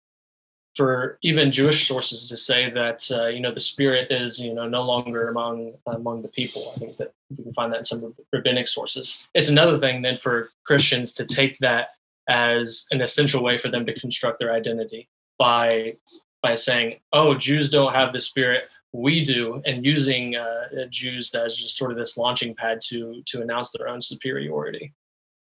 for 0.74 1.18
even 1.22 1.52
Jewish 1.52 1.87
sources 1.87 2.26
to 2.26 2.37
say 2.37 2.70
that 2.70 3.07
uh, 3.11 3.26
you 3.26 3.40
know 3.40 3.52
the 3.52 3.61
spirit 3.61 4.11
is 4.11 4.38
you 4.38 4.55
know 4.55 4.68
no 4.68 4.83
longer 4.83 5.28
among 5.28 5.74
among 5.87 6.22
the 6.22 6.28
people. 6.28 6.72
I 6.74 6.78
think 6.78 6.96
that 6.96 7.12
you 7.37 7.44
can 7.44 7.55
find 7.55 7.72
that 7.72 7.81
in 7.81 7.85
some 7.85 8.14
rabbinic 8.33 8.68
sources. 8.68 9.26
It's 9.35 9.48
another 9.48 9.78
thing 9.78 10.02
then 10.02 10.16
for 10.16 10.50
Christians 10.64 11.12
to 11.14 11.26
take 11.26 11.59
that 11.59 11.88
as 12.28 12.87
an 12.90 13.02
essential 13.02 13.42
way 13.42 13.59
for 13.59 13.68
them 13.68 13.85
to 13.85 13.98
construct 13.98 14.38
their 14.38 14.52
identity 14.52 15.09
by 15.38 15.94
by 16.42 16.55
saying, 16.55 17.00
"Oh, 17.12 17.35
Jews 17.35 17.68
don't 17.68 17.92
have 17.92 18.12
the 18.12 18.20
spirit, 18.20 18.64
we 18.92 19.24
do," 19.24 19.62
and 19.64 19.85
using 19.85 20.37
uh, 20.37 20.87
Jews 20.90 21.35
as 21.35 21.57
just 21.57 21.76
sort 21.76 21.90
of 21.90 21.96
this 21.96 22.16
launching 22.16 22.55
pad 22.55 22.81
to 22.88 23.22
to 23.26 23.42
announce 23.42 23.72
their 23.72 23.88
own 23.88 24.00
superiority. 24.00 24.92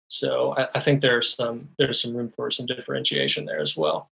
So 0.08 0.54
I, 0.56 0.68
I 0.76 0.80
think 0.80 1.00
there's 1.00 1.34
some 1.34 1.68
there's 1.78 2.00
some 2.00 2.16
room 2.16 2.32
for 2.34 2.50
some 2.50 2.66
differentiation 2.66 3.44
there 3.44 3.60
as 3.60 3.76
well. 3.76 4.10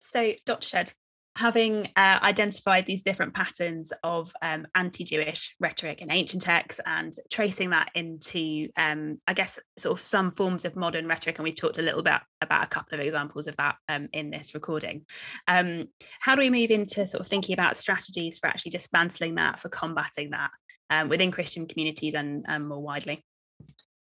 So, 0.00 0.32
Dr. 0.44 0.66
Shedd, 0.66 0.92
having 1.36 1.86
uh, 1.96 2.18
identified 2.22 2.86
these 2.86 3.02
different 3.02 3.34
patterns 3.34 3.92
of 4.02 4.32
um, 4.40 4.66
anti-Jewish 4.74 5.54
rhetoric 5.60 6.00
in 6.00 6.10
ancient 6.10 6.42
texts 6.42 6.80
and 6.86 7.14
tracing 7.30 7.70
that 7.70 7.90
into, 7.94 8.68
um, 8.78 9.20
I 9.28 9.34
guess, 9.34 9.58
sort 9.76 10.00
of 10.00 10.06
some 10.06 10.32
forms 10.32 10.64
of 10.64 10.76
modern 10.76 11.06
rhetoric, 11.06 11.38
and 11.38 11.44
we've 11.44 11.54
talked 11.54 11.78
a 11.78 11.82
little 11.82 12.02
bit 12.02 12.20
about 12.40 12.64
a 12.64 12.68
couple 12.68 12.98
of 12.98 13.04
examples 13.04 13.46
of 13.48 13.56
that 13.58 13.76
um, 13.88 14.08
in 14.14 14.30
this 14.30 14.54
recording. 14.54 15.04
Um, 15.46 15.88
how 16.22 16.34
do 16.34 16.40
we 16.40 16.50
move 16.50 16.70
into 16.70 17.06
sort 17.06 17.20
of 17.20 17.28
thinking 17.28 17.52
about 17.52 17.76
strategies 17.76 18.38
for 18.38 18.46
actually 18.46 18.70
dismantling 18.70 19.34
that, 19.34 19.60
for 19.60 19.68
combating 19.68 20.30
that 20.30 20.50
um, 20.88 21.10
within 21.10 21.30
Christian 21.30 21.66
communities 21.66 22.14
and 22.14 22.44
more 22.66 22.82
widely? 22.82 23.22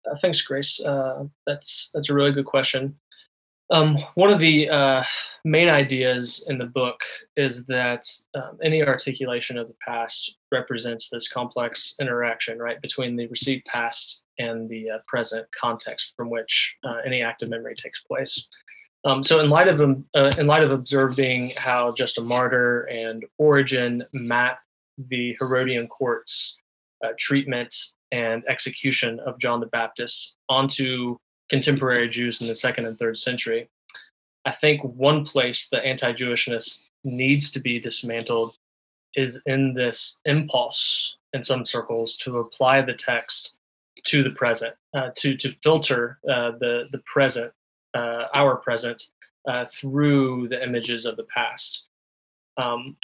Uh, 0.10 0.16
thanks, 0.22 0.42
Grace. 0.42 0.80
Uh, 0.80 1.24
that's 1.48 1.90
that's 1.94 2.10
a 2.10 2.14
really 2.14 2.32
good 2.32 2.46
question. 2.46 2.96
Um, 3.72 3.98
one 4.16 4.32
of 4.32 4.40
the 4.40 4.70
uh, 4.70 5.04
main 5.46 5.70
ideas 5.70 6.46
in 6.48 6.58
the 6.58 6.66
book 6.66 7.00
is 7.38 7.66
that 7.66 8.08
um, 8.36 8.58
any 8.62 8.84
articulation 8.84 9.58
of 9.58 9.68
the 9.68 9.76
past 9.86 10.36
represents 10.52 11.10
this 11.10 11.28
complex 11.28 11.96
interaction, 12.00 12.60
right, 12.60 12.82
between 12.82 13.16
the 13.16 13.28
received 13.28 13.66
past 13.66 14.24
and 14.38 14.70
the 14.70 14.92
uh, 14.92 14.98
present 15.08 15.48
context 15.60 16.14
from 16.16 16.30
which 16.30 16.76
uh, 16.84 16.98
any 17.06 17.22
active 17.22 17.50
memory 17.50 17.76
takes 17.76 18.04
place. 18.04 18.48
Um, 19.06 19.22
so, 19.22 19.40
in 19.40 19.50
light 19.50 19.68
of 19.68 19.82
um, 19.82 20.06
uh, 20.14 20.34
in 20.38 20.48
light 20.48 20.64
of 20.64 20.72
observing 20.72 21.54
how 21.58 21.94
Justin 21.94 22.26
Martyr 22.26 22.84
and 22.84 23.26
Origen 23.38 24.06
map 24.14 24.60
the 25.10 25.36
Herodian 25.40 25.88
court's 25.88 26.58
uh, 27.04 27.10
treatment 27.20 27.76
and 28.12 28.44
execution 28.48 29.20
of 29.22 29.40
John 29.40 29.60
the 29.60 29.66
Baptist 29.68 30.36
onto 30.48 31.18
contemporary 31.50 32.10
Jews 32.10 32.42
in 32.42 32.48
the 32.48 32.56
second 32.56 32.86
and 32.86 32.98
third 32.98 33.18
century. 33.18 33.70
I 34.46 34.52
think 34.52 34.84
one 34.84 35.26
place 35.26 35.70
that 35.70 35.86
anti 35.86 36.12
Jewishness 36.14 36.84
needs 37.04 37.52
to 37.52 37.60
be 37.60 37.80
dismantled 37.80 38.56
is 39.16 39.42
in 39.46 39.74
this 39.74 40.20
impulse 40.26 41.18
in 41.34 41.44
some 41.44 41.66
circles 41.66 42.18
to 42.18 42.40
apply 42.40 42.82
the 42.82 42.94
text 42.94 43.58
to 44.06 44.24
the 44.24 44.32
present, 44.32 44.76
uh, 44.94 45.12
to 45.16 45.38
to 45.38 45.54
filter 45.64 46.20
uh, 46.30 46.52
the 46.60 46.90
the 46.92 47.00
present, 47.00 47.52
uh, 47.94 48.26
our 48.34 48.58
present, 48.58 49.08
uh, 49.48 49.66
through 49.72 50.48
the 50.50 50.62
images 50.64 51.06
of 51.06 51.16
the 51.16 51.24
past. 51.24 51.84
Um, 52.58 52.98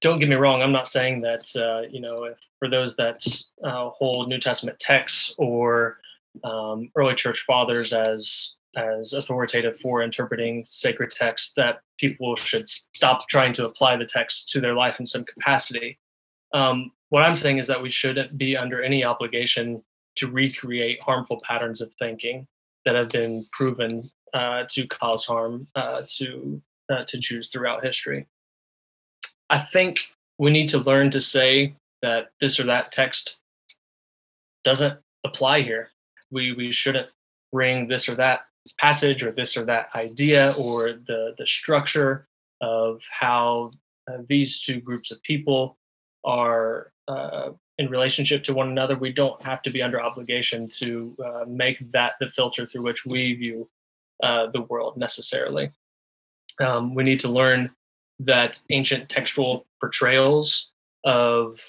don't 0.00 0.18
get 0.18 0.28
me 0.28 0.36
wrong. 0.36 0.62
I'm 0.62 0.72
not 0.72 0.88
saying 0.88 1.22
that 1.22 1.48
uh, 1.56 1.88
you 1.90 2.00
know 2.00 2.24
if 2.24 2.38
for 2.58 2.68
those 2.68 2.96
that 2.96 3.24
hold 3.62 4.28
New 4.28 4.40
Testament 4.40 4.78
texts 4.78 5.34
or 5.38 5.98
um, 6.44 6.90
early 6.96 7.14
church 7.14 7.44
fathers 7.46 7.92
as 7.92 8.54
as 8.76 9.14
authoritative 9.14 9.80
for 9.80 10.02
interpreting 10.02 10.62
sacred 10.66 11.10
texts 11.10 11.54
that 11.56 11.80
people 11.98 12.36
should 12.36 12.68
stop 12.68 13.26
trying 13.28 13.52
to 13.54 13.64
apply 13.64 13.96
the 13.96 14.04
text 14.04 14.50
to 14.50 14.60
their 14.60 14.74
life 14.74 15.00
in 15.00 15.06
some 15.06 15.24
capacity. 15.24 15.98
Um, 16.52 16.92
what 17.08 17.22
I'm 17.22 17.38
saying 17.38 17.56
is 17.56 17.66
that 17.68 17.82
we 17.82 17.90
shouldn't 17.90 18.36
be 18.36 18.54
under 18.54 18.82
any 18.82 19.02
obligation 19.02 19.82
to 20.16 20.30
recreate 20.30 21.00
harmful 21.00 21.40
patterns 21.42 21.80
of 21.80 21.92
thinking 21.94 22.46
that 22.84 22.94
have 22.94 23.08
been 23.08 23.46
proven 23.52 24.10
uh, 24.34 24.64
to 24.70 24.86
cause 24.88 25.24
harm 25.24 25.66
uh, 25.74 26.02
to 26.18 26.60
uh, 26.90 27.04
to 27.08 27.18
Jews 27.18 27.48
throughout 27.48 27.84
history. 27.84 28.26
I 29.50 29.58
think 29.58 29.98
we 30.38 30.50
need 30.50 30.68
to 30.70 30.78
learn 30.78 31.10
to 31.12 31.20
say 31.20 31.74
that 32.02 32.28
this 32.40 32.60
or 32.60 32.64
that 32.64 32.92
text 32.92 33.38
doesn't 34.64 34.98
apply 35.24 35.62
here. 35.62 35.90
We 36.30 36.52
we 36.52 36.72
shouldn't 36.72 37.08
bring 37.52 37.88
this 37.88 38.08
or 38.08 38.14
that 38.16 38.46
passage 38.78 39.22
or 39.22 39.32
this 39.32 39.56
or 39.56 39.64
that 39.64 39.88
idea 39.94 40.54
or 40.58 40.92
the 40.92 41.34
the 41.38 41.46
structure 41.46 42.26
of 42.60 43.00
how 43.10 43.70
uh, 44.10 44.18
these 44.28 44.60
two 44.60 44.80
groups 44.80 45.10
of 45.10 45.22
people 45.22 45.76
are 46.24 46.92
uh, 47.08 47.50
in 47.78 47.90
relationship 47.90 48.42
to 48.44 48.54
one 48.54 48.68
another, 48.68 48.96
we 48.96 49.12
don't 49.12 49.40
have 49.42 49.62
to 49.62 49.70
be 49.70 49.82
under 49.82 50.00
obligation 50.00 50.68
to 50.68 51.14
uh, 51.24 51.44
make 51.46 51.92
that 51.92 52.14
the 52.20 52.30
filter 52.30 52.64
through 52.64 52.82
which 52.82 53.04
we 53.04 53.34
view 53.34 53.68
uh, 54.22 54.46
the 54.52 54.62
world 54.62 54.96
necessarily. 54.96 55.70
Um, 56.58 56.94
we 56.94 57.04
need 57.04 57.20
to 57.20 57.28
learn 57.28 57.70
that 58.20 58.60
ancient 58.70 59.10
textual 59.10 59.66
portrayals 59.78 60.70
of 61.04 61.60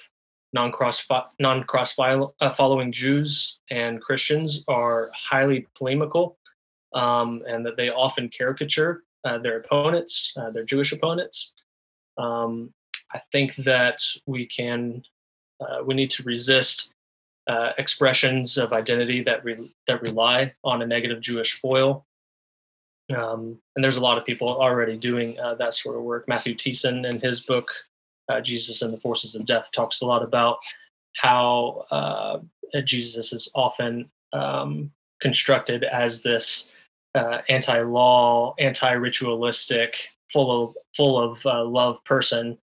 non-cross 0.54 1.04
non-cross 1.39 1.93
uh, 2.00 2.54
following 2.56 2.91
Jews 2.91 3.60
and 3.70 4.02
Christians 4.02 4.64
are 4.68 5.12
highly 5.14 5.68
polemical, 5.78 6.38
um, 6.93 7.43
and 7.48 7.66
that 7.66 7.78
they 7.78 7.89
often 7.89 8.30
caricature 8.30 9.04
uh, 9.24 9.38
their 9.38 9.58
opponents, 9.58 10.34
uh, 10.38 10.52
their 10.52 10.64
Jewish 10.64 10.91
opponents. 10.91 11.52
Um, 12.18 12.74
I 13.14 13.22
think 13.32 13.56
that 13.58 14.02
we 14.26 14.45
can 14.45 15.04
uh, 15.60 15.84
we 15.86 15.93
need 15.93 16.12
to 16.12 16.24
resist 16.24 16.89
uh, 17.48 17.72
expressions 17.78 18.58
of 18.58 18.74
identity 18.74 19.24
that 19.24 19.43
re- 19.43 19.74
that 19.88 20.02
rely 20.02 20.54
on 20.64 20.82
a 20.82 20.88
negative 20.88 21.22
Jewish 21.22 21.60
foil. 21.60 22.06
Um, 23.16 23.58
and 23.76 23.84
there's 23.84 23.95
a 23.98 24.02
lot 24.02 24.18
of 24.18 24.26
people 24.26 24.50
already 24.50 24.98
doing 24.98 25.39
uh, 25.39 25.56
that 25.56 25.74
sort 25.74 25.95
of 25.95 26.04
work. 26.04 26.28
Matthew 26.28 26.56
Thiessen, 26.56 27.10
in 27.10 27.22
his 27.22 27.41
book 27.41 27.70
uh, 28.30 28.41
"Jesus 28.41 28.82
and 28.82 28.93
the 28.93 28.99
Forces 28.99 29.36
of 29.36 29.45
Death," 29.45 29.69
talks 29.73 30.01
a 30.01 30.05
lot 30.05 30.23
about 30.23 30.57
how 31.15 31.86
uh, 31.91 32.39
Jesus 32.84 33.34
is 33.34 33.49
often 33.55 34.09
um, 34.34 34.91
constructed 35.21 35.84
as 35.84 36.21
this 36.21 36.69
uh, 37.15 37.41
anti-law, 37.49 38.53
anti-ritualistic, 38.59 39.95
full 40.32 40.63
of 40.63 40.75
full 40.95 41.19
of 41.19 41.43
love 41.45 42.03
person 42.03 42.57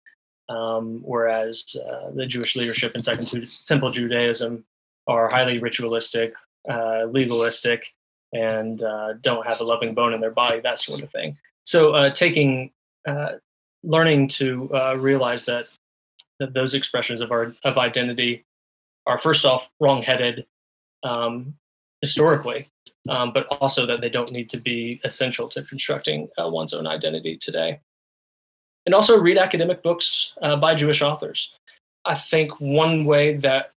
um, 0.48 1.00
whereas 1.02 1.76
uh, 1.76 2.10
the 2.14 2.26
Jewish 2.26 2.56
leadership 2.56 2.94
in 2.94 3.02
Second 3.02 3.48
Temple 3.66 3.90
Judaism 3.90 4.64
are 5.06 5.28
highly 5.28 5.58
ritualistic, 5.58 6.34
uh, 6.68 7.04
legalistic, 7.04 7.86
and 8.32 8.82
uh, 8.82 9.14
don't 9.20 9.46
have 9.46 9.60
a 9.60 9.64
loving 9.64 9.94
bone 9.94 10.12
in 10.12 10.20
their 10.20 10.30
body, 10.30 10.60
that 10.60 10.78
sort 10.78 11.02
of 11.02 11.10
thing. 11.10 11.36
So, 11.64 11.92
uh, 11.92 12.12
taking, 12.12 12.72
uh, 13.06 13.34
learning 13.84 14.28
to 14.28 14.70
uh, 14.74 14.94
realize 14.94 15.44
that, 15.44 15.66
that 16.40 16.54
those 16.54 16.74
expressions 16.74 17.20
of 17.20 17.30
our 17.30 17.54
of 17.64 17.78
identity 17.78 18.44
are 19.06 19.18
first 19.18 19.44
off 19.44 19.68
wrongheaded 19.80 20.46
um, 21.02 21.54
historically, 22.00 22.68
um, 23.08 23.32
but 23.32 23.46
also 23.46 23.86
that 23.86 24.00
they 24.00 24.08
don't 24.08 24.32
need 24.32 24.48
to 24.50 24.58
be 24.58 25.00
essential 25.04 25.48
to 25.48 25.62
constructing 25.64 26.28
one's 26.38 26.72
own 26.72 26.86
identity 26.86 27.36
today 27.36 27.78
and 28.86 28.94
also 28.94 29.18
read 29.18 29.38
academic 29.38 29.82
books 29.82 30.32
uh, 30.42 30.56
by 30.56 30.74
Jewish 30.74 31.02
authors. 31.02 31.52
I 32.04 32.18
think 32.18 32.60
one 32.60 33.04
way 33.04 33.36
that 33.38 33.72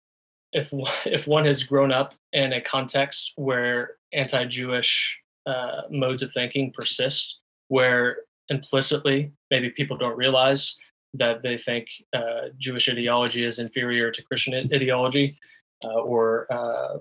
if 0.52 0.70
if 1.04 1.26
one 1.26 1.44
has 1.44 1.62
grown 1.62 1.92
up 1.92 2.14
in 2.32 2.52
a 2.52 2.60
context 2.60 3.32
where 3.36 3.96
anti-Jewish 4.12 5.18
uh, 5.46 5.82
modes 5.90 6.22
of 6.22 6.32
thinking 6.32 6.72
persist, 6.72 7.38
where 7.68 8.18
implicitly 8.50 9.32
maybe 9.50 9.70
people 9.70 9.96
don't 9.96 10.16
realize 10.16 10.76
that 11.14 11.42
they 11.42 11.56
think 11.58 11.86
uh, 12.12 12.48
Jewish 12.58 12.88
ideology 12.88 13.44
is 13.44 13.58
inferior 13.58 14.10
to 14.10 14.22
Christian 14.22 14.54
ideology, 14.72 15.38
uh, 15.84 16.00
or 16.00 16.52
uh, 16.52 16.98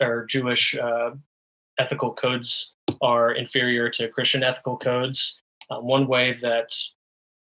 or 0.00 0.26
Jewish 0.26 0.76
uh, 0.76 1.10
ethical 1.78 2.12
codes 2.14 2.72
are 3.00 3.32
inferior 3.32 3.88
to 3.90 4.08
Christian 4.08 4.42
ethical 4.42 4.76
codes. 4.76 5.36
Um, 5.70 5.86
one 5.86 6.06
way 6.06 6.38
that 6.42 6.74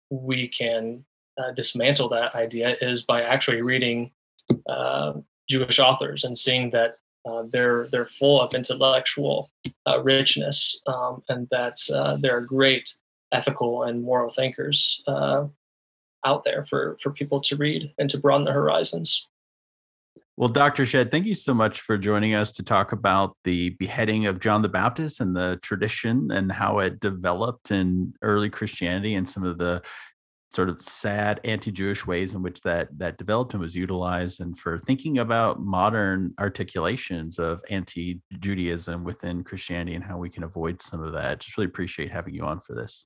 we 0.10 0.48
can 0.48 1.06
uh, 1.38 1.52
dismantle 1.52 2.10
that 2.10 2.36
idea 2.36 2.76
is 2.82 3.04
by 3.04 3.22
actually 3.24 3.62
reading 3.62 4.12
uh, 4.68 5.14
Jewish 5.50 5.80
authors 5.80 6.24
and 6.24 6.38
seeing 6.38 6.72
that 6.72 6.98
uh, 7.26 7.44
they're 7.52 7.88
they're 7.92 8.06
full 8.06 8.42
of 8.42 8.54
intellectual 8.54 9.52
uh, 9.88 10.02
richness 10.02 10.80
um, 10.88 11.22
and 11.30 11.48
that 11.52 11.78
uh, 11.94 12.18
there 12.18 12.36
are 12.36 12.42
great 12.42 12.94
ethical 13.32 13.84
and 13.84 14.04
moral 14.04 14.34
thinkers 14.34 15.02
uh, 15.08 15.46
out 16.26 16.44
there 16.44 16.66
for 16.70 16.98
for 17.02 17.12
people 17.12 17.42
to 17.42 17.56
read 17.56 17.94
and 17.98 18.10
to 18.10 18.18
broaden 18.18 18.46
their 18.46 18.54
horizons. 18.54 19.28
Well, 20.40 20.50
Dr. 20.50 20.86
Shedd, 20.86 21.12
thank 21.12 21.26
you 21.26 21.36
so 21.36 21.54
much 21.54 21.82
for 21.82 21.98
joining 21.98 22.34
us 22.34 22.50
to 22.54 22.64
talk 22.64 22.94
about 22.94 23.36
the 23.44 23.72
beheading 23.72 24.26
of 24.26 24.40
John 24.40 24.62
the 24.62 24.70
Baptist 24.70 25.20
and 25.20 25.36
the 25.36 25.60
tradition 25.62 26.32
and 26.32 26.50
how 26.50 26.80
it 26.80 27.02
developed 27.02 27.72
in 27.72 28.14
early 28.22 28.50
Christianity 28.50 29.16
and 29.16 29.30
some 29.30 29.44
of 29.44 29.58
the 29.58 29.82
sort 30.54 30.70
of 30.70 30.82
sad 30.82 31.40
anti-Jewish 31.44 32.08
ways 32.08 32.34
in 32.34 32.42
which 32.42 32.62
that 32.62 32.88
that 32.98 33.18
developed 33.18 33.54
and 33.54 33.62
was 33.62 33.76
utilized, 33.76 34.40
and 34.40 34.58
for 34.58 34.80
thinking 34.80 35.20
about 35.20 35.60
modern 35.60 36.34
articulations 36.40 37.38
of 37.38 37.62
anti-Judaism 37.70 39.04
within 39.04 39.44
Christianity 39.44 39.94
and 39.96 40.06
how 40.06 40.18
we 40.18 40.30
can 40.30 40.44
avoid 40.44 40.82
some 40.82 41.04
of 41.04 41.12
that. 41.14 41.40
Just 41.42 41.58
really 41.58 41.68
appreciate 41.68 42.12
having 42.12 42.34
you 42.34 42.44
on 42.44 42.62
for 42.62 42.74
this. 42.76 43.06